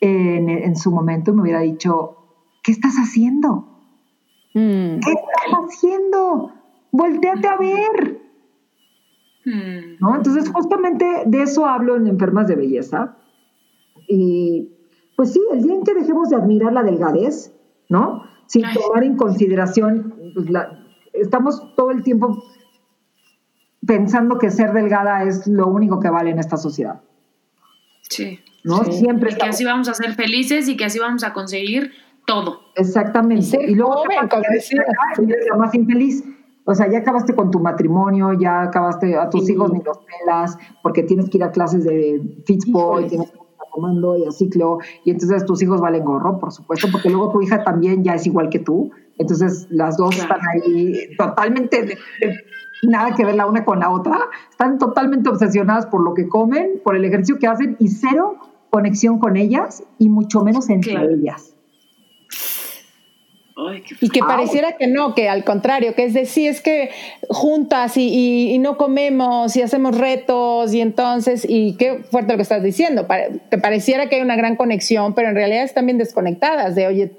[0.00, 2.16] en, su momento y me hubiera dicho,
[2.62, 3.68] ¿qué estás haciendo?
[4.54, 5.00] Mm.
[5.00, 6.52] ¿Qué estás haciendo?
[6.92, 8.20] Volteate a ver.
[9.44, 9.96] Mm.
[10.00, 10.16] ¿No?
[10.16, 13.16] Entonces, justamente de eso hablo en Enfermas de Belleza.
[14.08, 14.72] Y
[15.16, 17.52] pues sí, el día en que dejemos de admirar la delgadez,
[17.88, 18.22] ¿no?
[18.46, 20.46] Sin tomar en consideración, pues,
[21.14, 22.42] estamos todo el tiempo
[23.86, 27.00] pensando que ser delgada es lo único que vale en esta sociedad.
[28.02, 28.40] Sí.
[28.64, 28.84] ¿No?
[28.84, 29.32] Siempre.
[29.32, 31.92] Y que así vamos a ser felices y que así vamos a conseguir
[32.26, 32.60] todo.
[32.74, 33.58] Exactamente.
[33.66, 34.70] Y, luego eres
[35.48, 36.24] la más infeliz.
[36.64, 40.58] O sea, ya acabaste con tu matrimonio, ya acabaste a tus hijos ni los pelas,
[40.82, 44.32] porque tienes que ir a clases de Fitzboy, tienes que ir a comando y a
[44.32, 48.14] ciclo, y entonces tus hijos valen gorro, por supuesto, porque luego tu hija también ya
[48.14, 48.90] es igual que tú.
[49.16, 51.96] Entonces las dos están ahí totalmente
[52.82, 54.18] nada que ver la una con la otra,
[54.50, 58.36] están totalmente obsesionadas por lo que comen, por el ejercicio que hacen y cero
[58.70, 61.54] conexión con ellas y mucho menos entre ellas.
[64.02, 66.90] y que pareciera que no, que al contrario, que es decir, es que
[67.30, 72.42] juntas y, y, no comemos y hacemos retos y entonces, y qué fuerte lo que
[72.42, 73.06] estás diciendo,
[73.48, 77.12] te pareciera que hay una gran conexión, pero en realidad están bien desconectadas de, oye,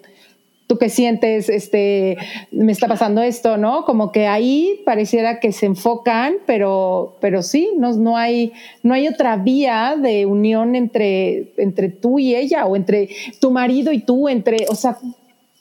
[0.67, 2.17] tú qué sientes, este,
[2.51, 3.85] me está pasando esto, ¿no?
[3.85, 8.51] Como que ahí pareciera que se enfocan, pero, pero sí, no, no, hay,
[8.83, 13.09] no hay otra vía de unión entre, entre tú y ella o entre
[13.39, 14.97] tu marido y tú, entre, o sea,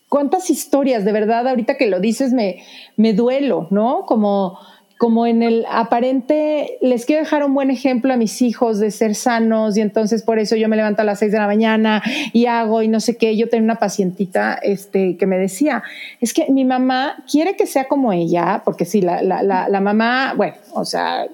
[0.08, 2.62] cuántas historias, de verdad, ahorita que lo dices me,
[2.96, 4.04] me duelo, ¿no?
[4.06, 4.58] Como,
[4.98, 9.14] como en el aparente, les quiero dejar un buen ejemplo a mis hijos de ser
[9.14, 12.46] sanos y entonces por eso yo me levanto a las seis de la mañana y
[12.46, 13.36] hago y no sé qué.
[13.36, 15.82] Yo tenía una pacientita este, que me decía,
[16.20, 19.80] es que mi mamá quiere que sea como ella, porque sí, la, la, la, la
[19.80, 21.26] mamá, bueno, o sea,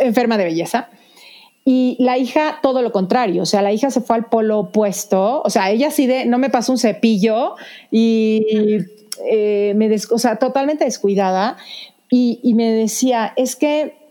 [0.00, 0.88] enferma de belleza,
[1.68, 5.42] y la hija, todo lo contrario, o sea, la hija se fue al polo opuesto,
[5.42, 7.56] o sea, ella sí de, no me pasó un cepillo
[7.90, 8.46] y
[9.28, 11.56] eh, me, des, o sea, totalmente descuidada.
[12.10, 14.05] Y, y me decía, es que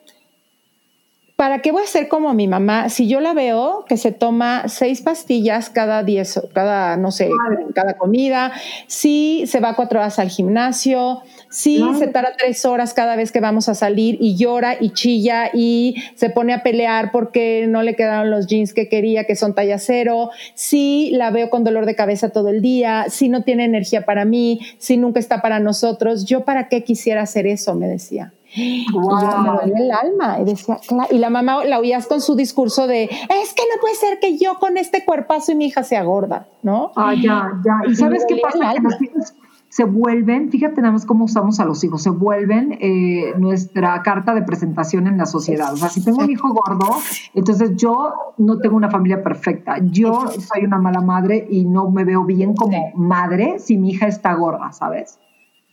[1.35, 2.89] ¿para qué voy a ser como mi mamá?
[2.89, 7.29] Si yo la veo que se toma seis pastillas cada diez, cada, no sé,
[7.73, 8.53] cada comida,
[8.87, 13.41] si se va cuatro horas al gimnasio, si se tarda tres horas cada vez que
[13.41, 17.95] vamos a salir y llora y chilla y se pone a pelear porque no le
[17.95, 21.95] quedaron los jeans que quería, que son talla cero, si la veo con dolor de
[21.95, 26.25] cabeza todo el día, si no tiene energía para mí, si nunca está para nosotros,
[26.25, 28.34] yo para qué quisiera hacer eso, me decía.
[28.55, 30.39] Y yo me el alma.
[30.39, 30.79] Y, decía,
[31.11, 34.37] y la mamá la oías con su discurso de, es que no puede ser que
[34.37, 36.91] yo con este cuerpazo y mi hija sea gorda, ¿no?
[36.95, 37.91] Ah, ya, ya.
[37.91, 38.73] ¿Y sabes qué pasa?
[38.73, 39.33] Que los hijos
[39.75, 44.33] se vuelven, fíjate nada más cómo usamos a los hijos, se vuelven eh, nuestra carta
[44.33, 45.73] de presentación en la sociedad.
[45.73, 46.87] O sea, si tengo un hijo gordo,
[47.33, 49.75] entonces yo no tengo una familia perfecta.
[49.81, 54.07] Yo soy una mala madre y no me veo bien como madre si mi hija
[54.07, 55.19] está gorda, ¿sabes?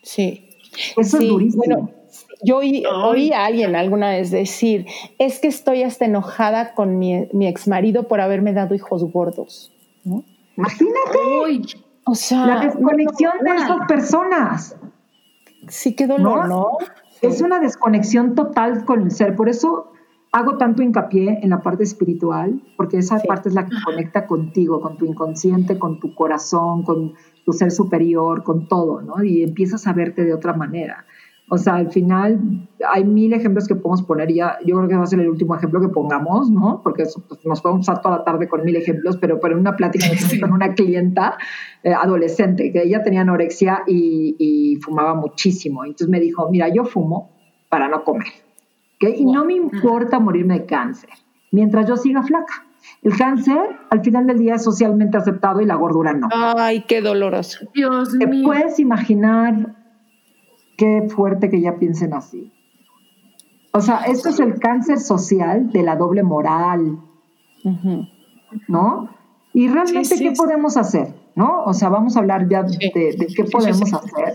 [0.02, 0.48] Sí.
[0.96, 2.01] Eso es durísimo.
[2.44, 4.86] Yo oí, a alguien alguna vez decir,
[5.18, 9.72] es que estoy hasta enojada con mi, mi ex marido por haberme dado hijos gordos.
[10.56, 11.78] Imagínate.
[12.04, 14.76] o sea, la desconexión de esas personas.
[15.68, 16.78] Sí, qué dolor, ¿no?
[17.20, 19.36] Es una desconexión total con el ser.
[19.36, 19.92] Por eso
[20.32, 24.80] hago tanto hincapié en la parte espiritual, porque esa parte es la que conecta contigo,
[24.80, 27.14] con tu inconsciente, con tu corazón, con
[27.44, 29.22] tu ser superior, con todo, ¿no?
[29.22, 31.04] Y empiezas a verte de otra manera.
[31.54, 34.96] O sea, al final hay mil ejemplos que podemos poner y ya, yo creo que
[34.96, 36.80] va a ser el último ejemplo que pongamos, ¿no?
[36.82, 39.76] Porque pues, nos podemos usar toda la tarde con mil ejemplos, pero, pero en una
[39.76, 40.06] plática
[40.40, 41.36] con una clienta
[41.82, 45.84] eh, adolescente que ella tenía anorexia y, y, fumaba muchísimo.
[45.84, 47.30] Entonces me dijo, mira, yo fumo
[47.68, 48.32] para no comer,
[48.94, 49.16] ¿okay?
[49.18, 51.10] Y no me importa morirme de cáncer
[51.50, 52.64] mientras yo siga flaca.
[53.02, 56.28] El cáncer, al final del día, es socialmente aceptado y la gordura no.
[56.32, 57.58] Ay, qué doloroso.
[57.74, 59.81] Dios ¿Te puedes imaginar
[60.76, 62.52] qué fuerte que ya piensen así.
[63.72, 66.98] O sea, esto es el cáncer social de la doble moral,
[68.68, 69.08] ¿no?
[69.54, 71.14] Y realmente, ¿qué podemos hacer?
[71.34, 71.64] ¿No?
[71.64, 72.76] O sea, vamos a hablar ya de,
[73.34, 74.34] qué podemos hacer.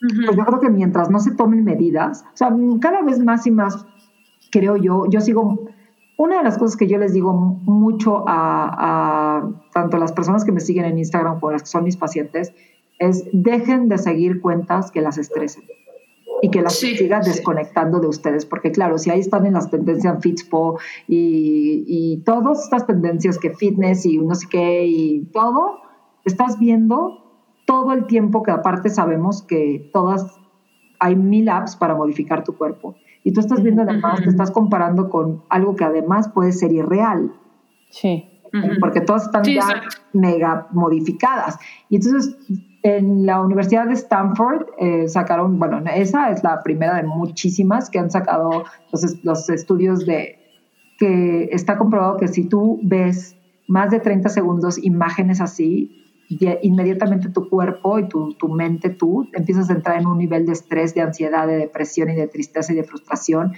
[0.00, 3.50] Pues yo creo que mientras no se tomen medidas, o sea, cada vez más y
[3.50, 3.86] más,
[4.50, 5.66] creo yo, yo sigo,
[6.16, 10.52] una de las cosas que yo les digo mucho a, a tanto las personas que
[10.52, 12.54] me siguen en Instagram como las que son mis pacientes,
[12.98, 15.64] es dejen de seguir cuentas que las estresen
[16.42, 20.18] y que las sigan desconectando de ustedes, porque claro, si ahí están en las tendencias
[20.20, 20.78] Fitspo
[21.08, 25.80] y, y todas estas tendencias que fitness y no sé qué y todo,
[26.24, 27.24] estás viendo
[27.66, 30.38] todo el tiempo que aparte sabemos que todas
[31.00, 32.96] hay mil apps para modificar tu cuerpo.
[33.24, 37.32] Y tú estás viendo además, te estás comparando con algo que además puede ser irreal.
[37.90, 38.28] Sí.
[38.80, 39.82] Porque todas están ya
[40.12, 41.58] mega modificadas.
[41.88, 42.36] Y entonces
[42.84, 47.98] en la Universidad de Stanford eh, sacaron, bueno, esa es la primera de muchísimas que
[47.98, 50.38] han sacado los, los estudios de
[50.98, 57.48] que está comprobado que si tú ves más de 30 segundos imágenes así, inmediatamente tu
[57.48, 61.00] cuerpo y tu, tu, mente, tú, empiezas a entrar en un nivel de estrés, de
[61.00, 63.54] ansiedad, de depresión y de tristeza y de frustración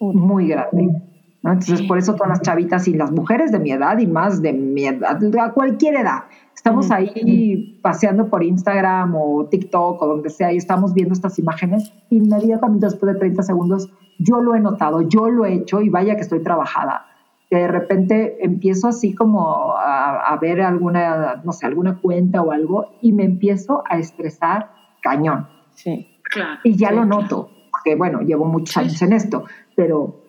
[0.00, 1.02] muy grande.
[1.42, 4.52] Entonces, por eso todas las chavitas y las mujeres de mi edad y más de
[4.52, 6.24] mi edad, a cualquier edad,
[6.54, 11.92] estamos ahí paseando por Instagram o TikTok o donde sea y estamos viendo estas imágenes,
[12.10, 16.14] inmediatamente después de 30 segundos, yo lo he notado, yo lo he hecho y vaya
[16.14, 17.06] que estoy trabajada.
[17.50, 23.12] De repente empiezo así como a, ver alguna, no sé, alguna cuenta o algo y
[23.12, 24.70] me empiezo a estresar
[25.02, 25.48] cañón.
[25.70, 26.60] Sí, claro.
[26.64, 30.20] Y ya lo noto, porque bueno, llevo muchos años en esto, pero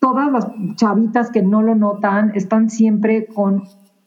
[0.00, 3.62] todas las chavitas que no lo notan están siempre con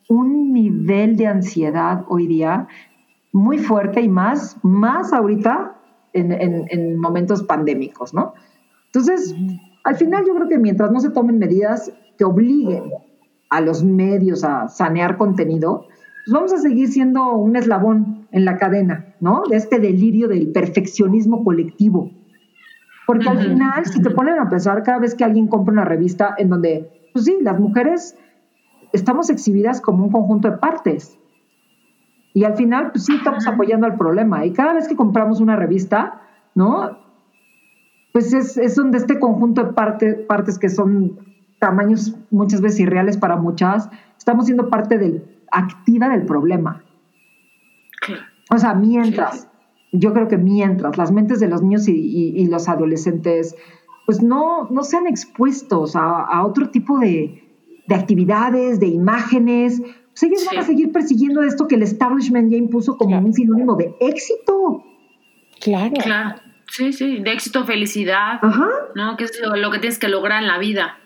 [0.10, 2.68] un nivel de ansiedad hoy día
[3.32, 5.76] muy fuerte y más, más ahorita
[6.14, 8.34] en, en, momentos pandémicos, ¿no?
[8.88, 9.36] Entonces,
[9.84, 12.92] al final yo creo que mientras no se tomen medidas que obliguen
[13.50, 15.88] a los medios a sanear contenido,
[16.26, 19.44] pues vamos a seguir siendo un eslabón en la cadena, ¿no?
[19.50, 22.12] De este delirio del perfeccionismo colectivo.
[23.06, 26.36] Porque al final, si te ponen a pensar, cada vez que alguien compra una revista
[26.38, 28.18] en donde, pues sí, las mujeres
[28.94, 31.20] estamos exhibidas como un conjunto de partes.
[32.34, 34.46] Y al final, pues sí, estamos apoyando al problema.
[34.46, 36.22] Y cada vez que compramos una revista,
[36.56, 36.98] ¿no?
[38.14, 39.74] Pues es, es donde este conjunto de
[40.28, 41.20] partes que son
[41.60, 46.84] tamaños muchas veces irreales para muchas, estamos siendo parte del, activa del problema.
[48.52, 49.48] O sea, mientras,
[49.94, 53.56] yo creo que mientras las mentes de los niños y, los adolescentes,
[54.06, 57.40] pues no, no sean expuestos a, otro tipo de,
[57.90, 62.98] actividades, de imágenes, pues ellos van a seguir persiguiendo esto que el establishment ya impuso
[62.98, 64.84] como un sinónimo de éxito.
[65.62, 65.94] Claro.
[66.02, 66.40] Claro.
[66.70, 68.68] Sí, sí, de éxito, felicidad, Ajá.
[68.96, 69.16] ¿no?
[69.16, 70.98] Que es lo, que tienes que lograr en la vida.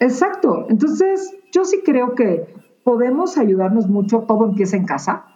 [0.00, 0.66] Exacto.
[0.68, 5.26] Entonces, yo sí creo que podemos ayudarnos mucho, todo empieza en casa,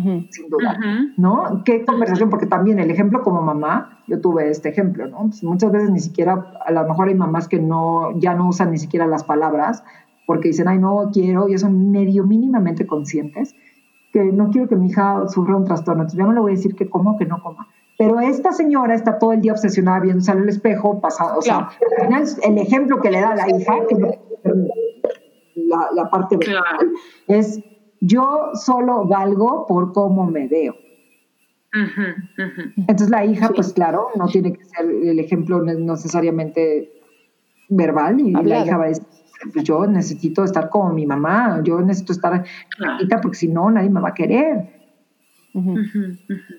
[0.00, 0.78] sin duda,
[1.18, 1.62] ¿no?
[1.64, 2.30] ¿Qué conversación?
[2.30, 5.28] Porque también el ejemplo como mamá, yo tuve este ejemplo, ¿no?
[5.28, 8.70] Pues muchas veces ni siquiera, a lo mejor hay mamás que no, ya no usan
[8.70, 9.84] ni siquiera las palabras,
[10.26, 13.54] porque dicen, ay, no quiero, y son medio mínimamente conscientes,
[14.12, 16.56] que no quiero que mi hija sufra un trastorno, entonces yo no le voy a
[16.56, 17.68] decir que coma o que no coma.
[17.98, 21.68] Pero esta señora está todo el día obsesionada viéndose al espejo, pasado, o sea,
[21.98, 23.96] al final el ejemplo que le da a la hija, que
[25.94, 26.38] la, parte
[27.28, 27.62] es
[28.02, 30.74] yo solo valgo por cómo me veo.
[32.76, 36.90] Entonces la hija, pues claro, no tiene que ser el ejemplo necesariamente
[37.68, 39.06] verbal y la hija va a decir,
[39.52, 42.44] pues yo necesito estar como mi mamá, yo necesito estar
[42.76, 44.82] clarita porque si no nadie me va a querer.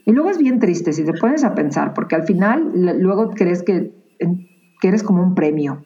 [0.05, 3.63] Y luego es bien triste si te pones a pensar, porque al final luego crees
[3.63, 3.91] que,
[4.79, 5.83] que eres como un premio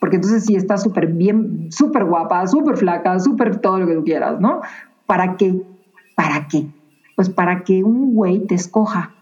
[0.00, 4.04] porque entonces sí está súper bien, súper guapa, súper flaca, súper todo lo que tú
[4.04, 4.60] quieras, ¿no?
[5.06, 5.62] ¿Para qué?
[6.14, 6.66] ¿Para qué?
[7.14, 9.14] Pues para que un güey te escoja.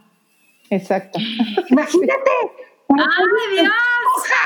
[0.71, 1.19] Exacto.
[1.69, 2.31] Imagínate.
[2.89, 3.73] ¡Ay, Dios!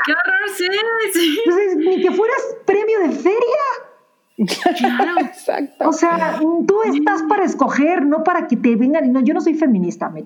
[0.05, 0.49] ¡Qué horror!
[0.55, 0.67] Sí,
[1.13, 1.39] sí.
[1.45, 3.88] Entonces, ni que fueras premio de feria.
[4.45, 5.89] Claro, exacto.
[5.89, 9.11] O sea, tú estás para escoger, no para que te vengan.
[9.11, 10.25] No, yo no soy feminista, me,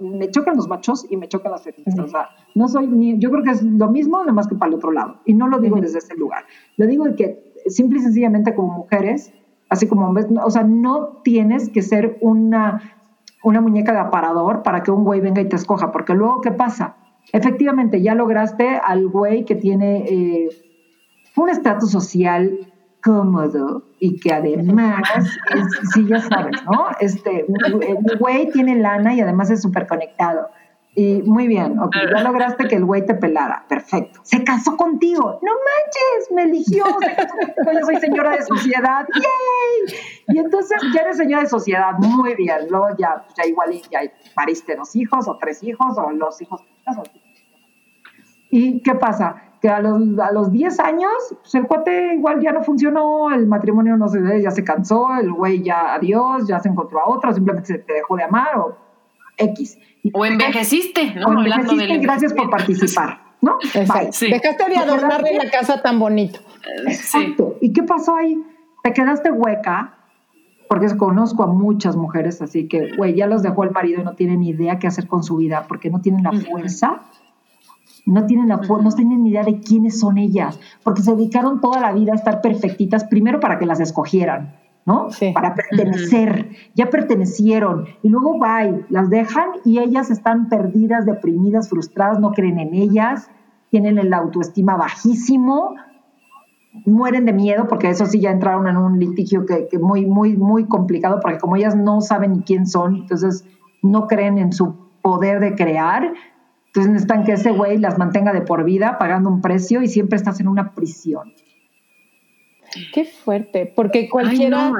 [0.00, 2.04] me chocan los machos y me chocan las feministas.
[2.04, 3.18] O sea, no soy ni.
[3.18, 5.20] Yo creo que es lo mismo, nada más que para el otro lado.
[5.24, 6.44] Y no lo digo desde ese lugar.
[6.76, 9.32] Lo digo de que simple y sencillamente como mujeres,
[9.68, 12.80] así como hombres, o sea, no tienes que ser una,
[13.42, 16.52] una muñeca de aparador para que un güey venga y te escoja, porque luego, ¿qué
[16.52, 16.96] pasa?
[17.32, 20.48] Efectivamente, ya lograste al güey que tiene eh,
[21.36, 22.72] un estatus social
[23.06, 25.00] cómodo y que además,
[25.54, 26.88] es, sí, ya sabes, ¿no?
[26.98, 30.48] Este, el güey tiene lana y además es súper conectado.
[30.96, 34.18] Y muy bien, ok, ya lograste que el güey te pelara, perfecto.
[34.24, 39.98] Se casó contigo, no manches, me eligió, yo soy señora de sociedad, ¡yay!
[40.28, 44.00] Y entonces ya eres señora de sociedad, muy bien, luego ya, ya igual ya
[44.34, 46.64] pariste dos hijos o tres hijos o los hijos.
[48.50, 49.45] ¿Y qué pasa?
[49.60, 53.46] Que a los, a los 10 años, pues el cuate igual ya no funcionó, el
[53.46, 57.32] matrimonio no se ya se cansó, el güey ya adiós, ya se encontró a otro,
[57.32, 58.76] simplemente se te dejó de amar o
[59.38, 59.78] X.
[60.12, 61.28] O envejeciste, ¿no?
[61.28, 63.58] O envejeciste, gracias por participar, ¿no?
[64.12, 64.30] Sí.
[64.30, 66.40] Dejaste de adornarle la casa tan bonito.
[66.86, 67.56] Exacto.
[67.60, 68.42] ¿Y qué pasó ahí?
[68.82, 69.94] Te quedaste hueca,
[70.68, 74.14] porque conozco a muchas mujeres, así que, güey, ya los dejó el marido y no
[74.14, 77.02] tienen ni idea qué hacer con su vida, porque no tienen la fuerza
[78.06, 81.80] no tienen, la, no tienen ni idea de quiénes son ellas, porque se dedicaron toda
[81.80, 84.54] la vida a estar perfectitas, primero para que las escogieran,
[84.86, 85.08] ¿no?
[85.34, 92.20] Para pertenecer, ya pertenecieron, y luego bye, las dejan y ellas están perdidas, deprimidas, frustradas,
[92.20, 93.28] no creen en ellas,
[93.70, 95.74] tienen el autoestima bajísimo,
[96.84, 100.36] mueren de miedo, porque eso sí ya entraron en un litigio que, que muy, muy,
[100.36, 103.44] muy complicado, porque como ellas no saben ni quién son, entonces
[103.82, 106.12] no creen en su poder de crear,
[106.76, 110.16] entonces necesitan que ese güey las mantenga de por vida pagando un precio y siempre
[110.16, 111.32] estás en una prisión.
[112.92, 114.72] Qué fuerte, porque cualquiera,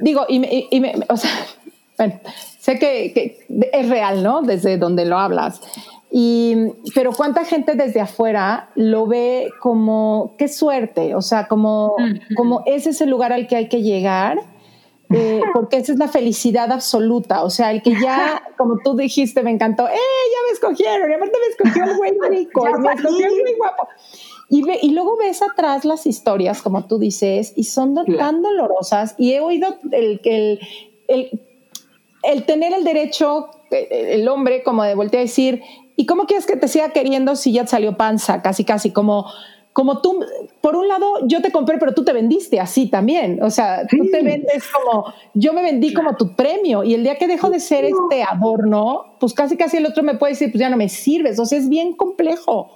[0.00, 1.30] digo, y, me, o sea,
[1.98, 2.14] bueno,
[2.58, 4.42] sé que, es real, ¿no?
[4.42, 5.60] Desde donde lo hablas.
[6.10, 6.56] Y,
[6.96, 11.94] pero cuánta gente desde afuera lo ve como qué suerte, o sea, como,
[12.34, 14.40] como ese es el lugar al que hay que llegar
[15.10, 17.44] eh, porque esa es la felicidad absoluta.
[17.44, 19.92] O sea, el que ya, como tú dijiste, me encantó, ¡eh!
[19.92, 23.88] Ya me escogieron, y aparte me escogió el güey rico, me escogió el güey guapo.
[24.48, 29.16] Y, y, luego ves atrás las historias, como tú dices, y son tan dolorosas.
[29.18, 30.60] Y he oído el, el,
[31.08, 31.40] el,
[32.22, 35.62] el tener el derecho, eh, el hombre, como de voltear a decir,
[35.96, 38.40] ¿y cómo quieres que te siga queriendo si ya salió panza?
[38.40, 39.26] Casi, casi, como,
[39.76, 40.24] como tú,
[40.62, 43.42] por un lado, yo te compré, pero tú te vendiste así también.
[43.42, 46.82] O sea, tú te vendes como, yo me vendí como tu premio.
[46.82, 50.14] Y el día que dejo de ser este adorno, pues casi, casi el otro me
[50.14, 51.38] puede decir, pues ya no me sirves.
[51.38, 52.70] O sea, es bien complejo.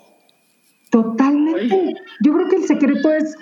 [0.90, 1.94] Totalmente.
[2.22, 3.34] Yo creo que el secreto es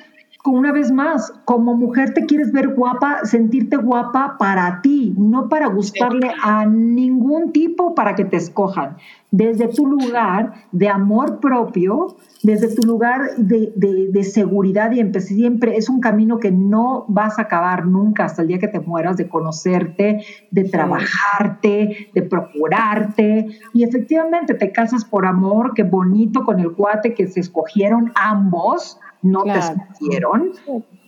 [0.50, 5.68] una vez más, como mujer te quieres ver guapa, sentirte guapa para ti, no para
[5.68, 8.96] gustarle a ningún tipo para que te escojan.
[9.30, 15.90] Desde tu lugar de amor propio, desde tu lugar de, de, seguridad y siempre es
[15.90, 19.28] un camino que no vas a acabar nunca hasta el día que te mueras, de
[19.28, 23.48] conocerte, de trabajarte, de procurarte.
[23.74, 28.98] Y efectivamente te casas por amor, qué bonito con el cuate que se escogieron ambos
[29.22, 30.37] no te escogieron,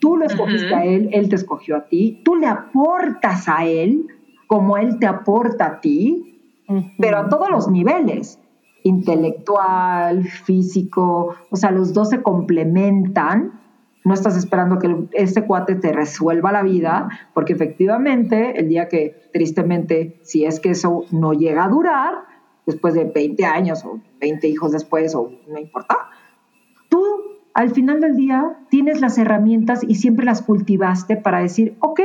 [0.00, 4.06] tú lo escogiste a él, él te escogió a ti, tú le aportas a él
[4.46, 6.64] como él te aporta a ti,
[6.98, 8.40] pero a todos los niveles,
[8.82, 13.60] intelectual, físico, o sea, los dos se complementan.
[14.04, 19.28] No estás esperando que este cuate te resuelva la vida, porque efectivamente, el día que
[19.32, 22.14] tristemente, si es que eso no llega a durar,
[22.66, 26.08] después de 20 años o 20 hijos después, o no importa,
[27.60, 32.00] al final del día tienes las herramientas y siempre las cultivaste para decir, ok,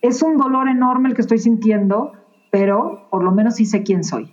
[0.00, 2.12] es un dolor enorme el que estoy sintiendo,
[2.50, 4.30] pero por lo menos sí sé quién soy.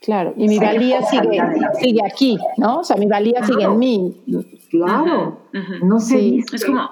[0.00, 1.42] Claro, y mi valía sigue,
[1.80, 2.78] sigue aquí, ¿no?
[2.78, 4.22] O sea, mi valía sigue en mí.
[4.70, 5.40] Claro,
[5.82, 6.36] no sé.
[6.52, 6.90] Es como,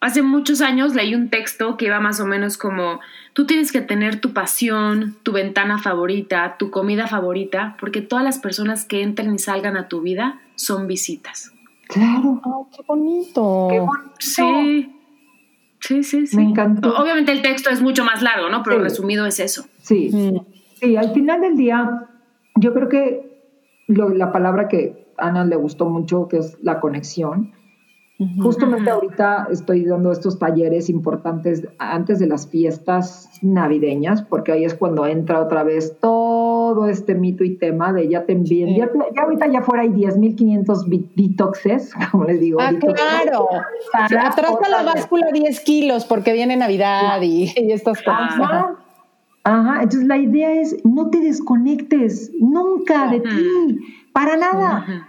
[0.00, 3.00] hace muchos años leí un texto que iba más o menos como,
[3.32, 8.38] tú tienes que tener tu pasión, tu ventana favorita, tu comida favorita, porque todas las
[8.38, 11.52] personas que entren y salgan a tu vida son visitas.
[11.86, 12.40] Claro.
[12.74, 13.68] qué bonito.
[13.70, 14.14] Qué bonito.
[14.18, 14.96] Sí.
[15.80, 16.36] Sí, sí, sí.
[16.36, 16.94] Me encantó.
[16.96, 18.62] Obviamente el texto es mucho más largo, ¿no?
[18.62, 19.64] Pero resumido es eso.
[19.80, 20.10] Sí.
[20.12, 20.40] Mm.
[20.74, 22.06] Sí, al final del día,
[22.56, 23.30] yo creo que
[23.88, 27.52] la palabra que a Ana le gustó mucho, que es la conexión,
[28.42, 34.74] Justamente ahorita estoy dando estos talleres importantes antes de las fiestas navideñas, porque ahí es
[34.74, 38.90] cuando entra otra vez todo este mito y tema de ya te envíen, ya,
[39.22, 42.60] ahorita ya fuera hay 10.500 detoxes, como les digo.
[42.60, 43.48] Ah, claro.
[43.94, 48.34] Atrasa la báscula 10 kilos porque viene Navidad y, estas cosas.
[49.44, 49.82] Ajá.
[49.82, 53.78] entonces la idea es no te desconectes nunca de ti,
[54.12, 55.06] para nada.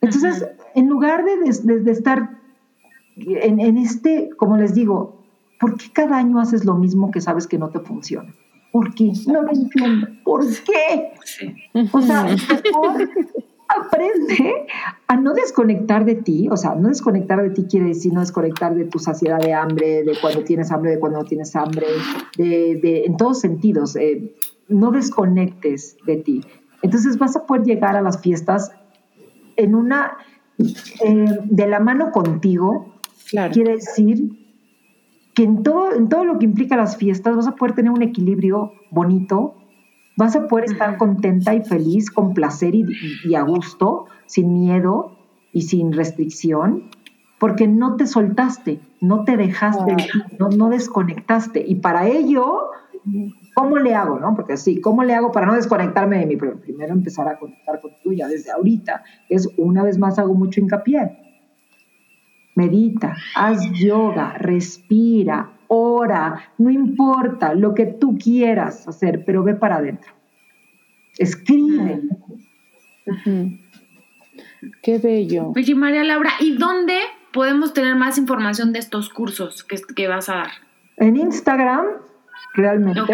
[0.00, 2.38] Entonces, en lugar de, estar
[3.16, 5.22] en, este, como les digo,
[5.58, 8.34] ¿por qué cada año haces lo mismo que sabes que no te funciona?
[8.72, 9.12] ¿Por qué?
[9.26, 10.06] No lo entiendo.
[10.24, 11.12] ¿Por qué?
[11.92, 12.26] O sea,
[13.68, 14.66] aprende
[15.08, 16.48] a no desconectar de ti.
[16.50, 20.04] O sea, no desconectar de ti quiere decir no desconectar de tu saciedad de hambre,
[20.04, 21.86] de cuando tienes hambre, de cuando no tienes hambre,
[22.36, 23.96] de, en todos sentidos.
[23.96, 24.34] Eh,
[24.68, 26.44] no desconectes de ti.
[26.82, 28.72] Entonces vas a poder llegar a las fiestas
[29.56, 30.16] en una
[31.04, 32.94] eh, de la mano contigo,
[33.52, 34.30] quiere decir
[35.34, 38.02] que en todo, en todo lo que implica las fiestas vas a poder tener un
[38.02, 39.54] equilibrio bonito,
[40.16, 45.16] vas a poder estar contenta y feliz, con placer y, a gusto, sin miedo
[45.52, 46.90] y sin restricción,
[47.38, 49.96] porque no te soltaste, no te dejaste,
[50.38, 51.64] no, no desconectaste.
[51.66, 52.70] Y para ello
[53.60, 54.18] ¿Cómo le hago?
[54.18, 54.34] No?
[54.34, 56.36] Porque sí, ¿cómo le hago para no desconectarme de mí?
[56.36, 59.04] Pero primero empezar a conectar con tuya desde ahorita.
[59.28, 61.18] Es una vez más hago mucho hincapié.
[62.54, 69.76] Medita, haz yoga, respira, ora, no importa lo que tú quieras hacer, pero ve para
[69.76, 70.12] adentro.
[71.18, 72.00] Escribe.
[74.82, 75.52] Qué bello.
[75.54, 76.96] Oye, María Laura, ¿y dónde
[77.30, 80.50] podemos tener más información de estos cursos que, que vas a dar?
[80.96, 81.86] En Instagram
[82.54, 83.00] realmente.
[83.00, 83.10] Ok.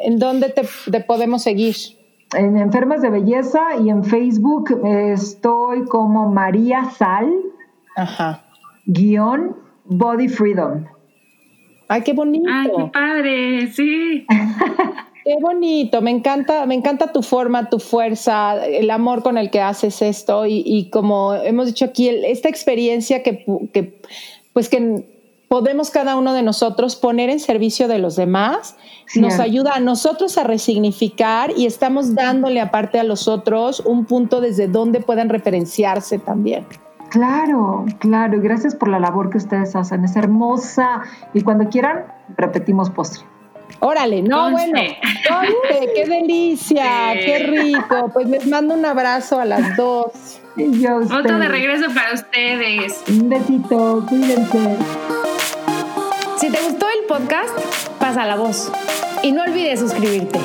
[0.00, 1.76] ¿En dónde te, podemos seguir?
[2.34, 7.30] En Enfermas de Belleza y en Facebook estoy como María Sal,
[7.96, 8.42] Ajá.
[8.86, 10.86] guion Body Freedom.
[11.88, 12.48] Ay, qué bonito.
[12.50, 14.26] Ay, qué padre, sí.
[15.24, 19.60] Qué bonito, me encanta, me encanta tu forma, tu fuerza, el amor con el que
[19.60, 23.44] haces esto y, como hemos dicho aquí, esta experiencia que,
[24.52, 25.06] pues que
[25.46, 28.76] podemos cada uno de nosotros poner en servicio de los demás,
[29.14, 34.40] nos ayuda a nosotros a resignificar y estamos dándole aparte a los otros un punto
[34.40, 36.66] desde donde puedan referenciarse también.
[37.10, 41.02] Claro, claro, y gracias por la labor que ustedes hacen, es hermosa
[41.34, 42.06] y cuando quieran
[42.36, 43.31] repetimos postre.
[43.80, 44.80] Órale, no, bueno,
[45.94, 48.10] qué delicia, qué rico.
[48.12, 50.06] Pues les mando un abrazo a las dos.
[50.56, 53.02] Y yo Otro de regreso para ustedes.
[53.08, 54.76] Un besito, cuídense.
[56.38, 57.56] Si te gustó el podcast,
[57.98, 58.70] pasa la voz.
[59.22, 60.38] Y no olvides suscribirte.